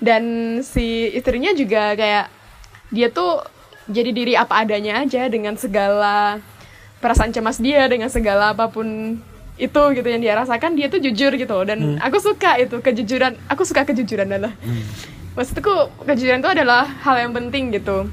[0.00, 0.24] dan
[0.64, 2.26] si istrinya juga kayak
[2.88, 3.44] dia tuh
[3.86, 6.40] jadi diri apa adanya aja dengan segala
[7.04, 9.20] perasaan cemas dia dengan segala apa pun
[9.60, 11.52] itu gitu yang dia rasakan dia tuh jujur gitu.
[11.52, 14.56] Loh dan aku suka itu kejujuran aku suka kejujuran adalah.
[15.36, 18.08] Maksudku kejujuran itu adalah hal yang penting gitu.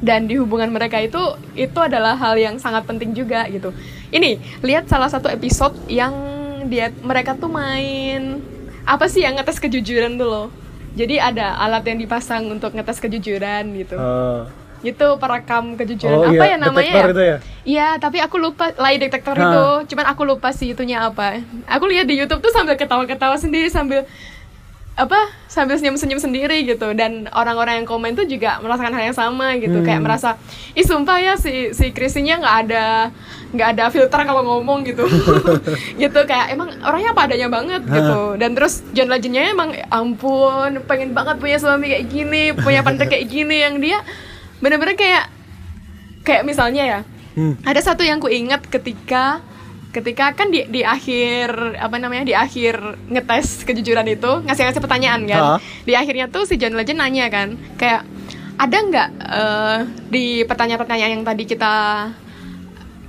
[0.00, 1.20] Dan di hubungan mereka itu
[1.58, 3.74] itu adalah hal yang sangat penting juga gitu.
[4.14, 6.14] Ini lihat salah satu episode yang
[6.70, 8.38] dia mereka tuh main
[8.86, 10.46] apa sih yang ngetes kejujuran tuh loh
[10.94, 14.42] jadi ada alat yang dipasang untuk ngetes kejujuran gitu Eh,
[14.80, 17.12] itu perekam kejujuran oh apa iya, ya namanya detektor ya?
[17.12, 17.36] itu ya?
[17.60, 19.44] Iya, tapi aku lupa lie detector Hah.
[19.44, 19.92] itu.
[19.92, 21.36] Cuman aku lupa sih itunya apa.
[21.68, 24.08] Aku lihat di YouTube tuh sambil ketawa-ketawa sendiri sambil
[25.00, 25.20] apa?
[25.48, 26.92] Sambil senyum-senyum sendiri gitu.
[26.92, 29.80] Dan orang-orang yang komen tuh juga merasakan hal yang sama gitu.
[29.80, 29.86] Hmm.
[29.88, 30.36] Kayak merasa,
[30.76, 32.84] ih sumpah ya si si Chrissy-nya nggak ada
[33.50, 35.08] nggak ada filter kalau ngomong gitu.
[36.02, 38.36] gitu kayak emang orangnya apa adanya banget gitu.
[38.36, 43.08] Dan terus John Legend-nya emang ya ampun pengen banget punya suami kayak gini, punya partner
[43.08, 44.04] kayak gini yang dia
[44.60, 45.32] bener-bener kayak
[46.22, 47.54] kayak misalnya ya Hmm.
[47.62, 49.38] ada satu yang ku ingat ketika
[49.90, 55.22] ketika kan di di akhir apa namanya di akhir ngetes kejujuran itu ngasih ngasih pertanyaan
[55.24, 55.54] kan Ha?
[55.82, 58.06] di akhirnya tuh si John Legend nanya kan kayak
[58.54, 61.74] ada nggak eh, di pertanyaan-pertanyaan yang tadi kita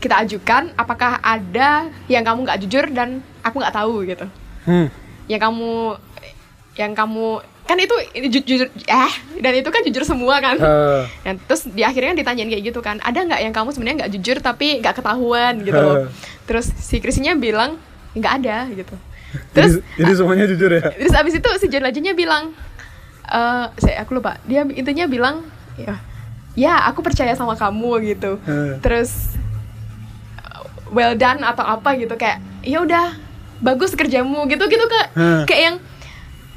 [0.02, 4.26] kita ajukan apakah ada yang kamu nggak jujur dan aku nggak tahu gitu
[4.62, 4.90] Hmm.
[5.26, 5.98] yang kamu
[6.74, 7.42] yang kamu
[7.72, 7.96] kan itu
[8.28, 10.60] jujur eh dan itu kan jujur semua kan.
[10.60, 14.12] Eh, dan terus di akhirnya ditanyain kayak gitu kan ada nggak yang kamu sebenarnya nggak
[14.20, 15.64] jujur tapi nggak ketahuan?
[15.64, 16.12] gitu loh.
[16.44, 17.80] Terus si Chrisnya bilang
[18.12, 18.96] nggak ada gitu.
[19.56, 20.84] Terus jadi, jadi semuanya jujur ya?
[20.92, 22.52] terus abis itu si John Legendnya bilang
[23.32, 24.36] eh saya aku lupa.
[24.44, 25.48] Dia intinya bilang
[25.80, 25.96] ya
[26.60, 28.36] ya aku percaya sama kamu gitu.
[28.44, 28.84] Eh.
[28.84, 29.40] terus
[30.44, 33.16] uh, well done atau apa gitu kayak ya udah
[33.64, 35.08] bagus kerjamu gitu gitu kak.
[35.16, 35.48] Hmm.
[35.48, 35.78] kayak yang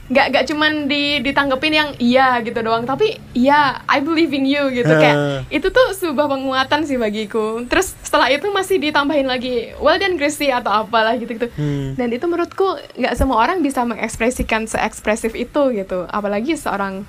[0.04, 4.68] nggak nggak cuman di ditanggepin yang iya gitu doang tapi iya I believe in you
[4.68, 4.92] gitu.
[4.92, 7.64] Kayak itu tuh sebuah penguatan sih bagiku.
[7.64, 11.48] Terus setelah itu masih ditambahin lagi well done Christy atau apalah gitu gitu.
[11.56, 11.96] Hmm.
[11.96, 16.04] dan itu menurutku nggak semua orang bisa mengekspresikan seekspresif itu gitu.
[16.12, 17.08] Apalagi seorang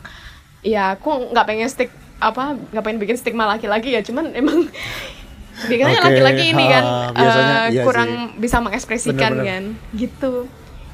[0.63, 4.65] ya aku nggak pengen stick apa nggak pengen bikin stigma laki-laki ya cuman emang
[5.69, 6.83] bikinnya Oke, laki-laki ini kan
[7.15, 9.47] biasanya eh, iya kurang bisa mengekspresikan Bener-bener.
[9.47, 9.63] kan
[9.95, 10.33] gitu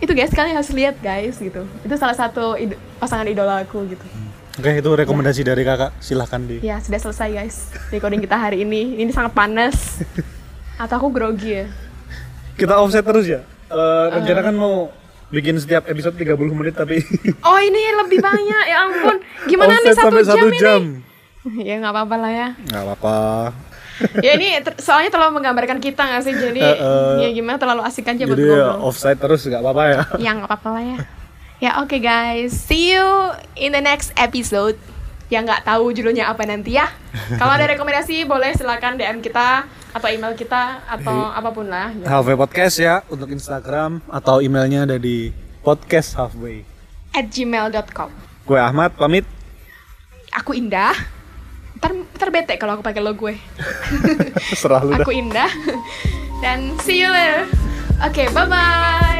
[0.01, 4.05] itu guys kalian harus lihat guys gitu itu salah satu id- pasangan idola aku gitu
[4.51, 5.95] Oke, itu rekomendasi dari kakak.
[5.97, 6.59] Silahkan di.
[6.59, 7.55] ya sudah selesai guys
[7.87, 10.03] recording kita hari ini ini sangat panas
[10.75, 11.65] atau aku grogi ya
[12.53, 13.41] Kita offset terus ya.
[13.65, 14.91] Eh, rencana kan mau
[15.29, 16.99] bikin setiap episode 30 menit tapi
[17.41, 19.15] oh ini lebih banyak ya ampun
[19.47, 20.81] gimana nih offset satu sampai jam, satu ini jam.
[21.69, 23.15] ya nggak apa-apa lah ya Nggak apa-apa.
[24.25, 27.13] ya ini ter- soalnya terlalu menggambarkan kita nggak sih jadi Eh, eh.
[27.19, 29.99] ya gimana terlalu asik aja buat Jadi ya, offside terus nggak apa-apa ya.
[30.17, 30.97] ya nggak apa-apa lah ya
[31.59, 33.05] ya oke guys see you
[33.55, 34.73] in the next episode
[35.27, 36.91] yang nggak tahu judulnya apa nanti ya
[37.37, 42.07] kalau ada rekomendasi boleh silakan DM kita atau email kita atau apa pun lah ya.
[42.09, 46.63] Halfway Podcast ya untuk Instagram atau emailnya ada di podcast halfway.
[47.11, 48.07] at gmail.com
[48.41, 49.23] Gue Ahmad pamit.
[50.31, 50.95] aku Indah
[51.81, 53.33] ntar ntar bete kalau aku pakai lo gue
[54.53, 55.01] Serah lu dah.
[55.01, 55.49] aku indah.
[56.41, 57.49] Dan see you later.
[58.01, 59.10] Oke bye bye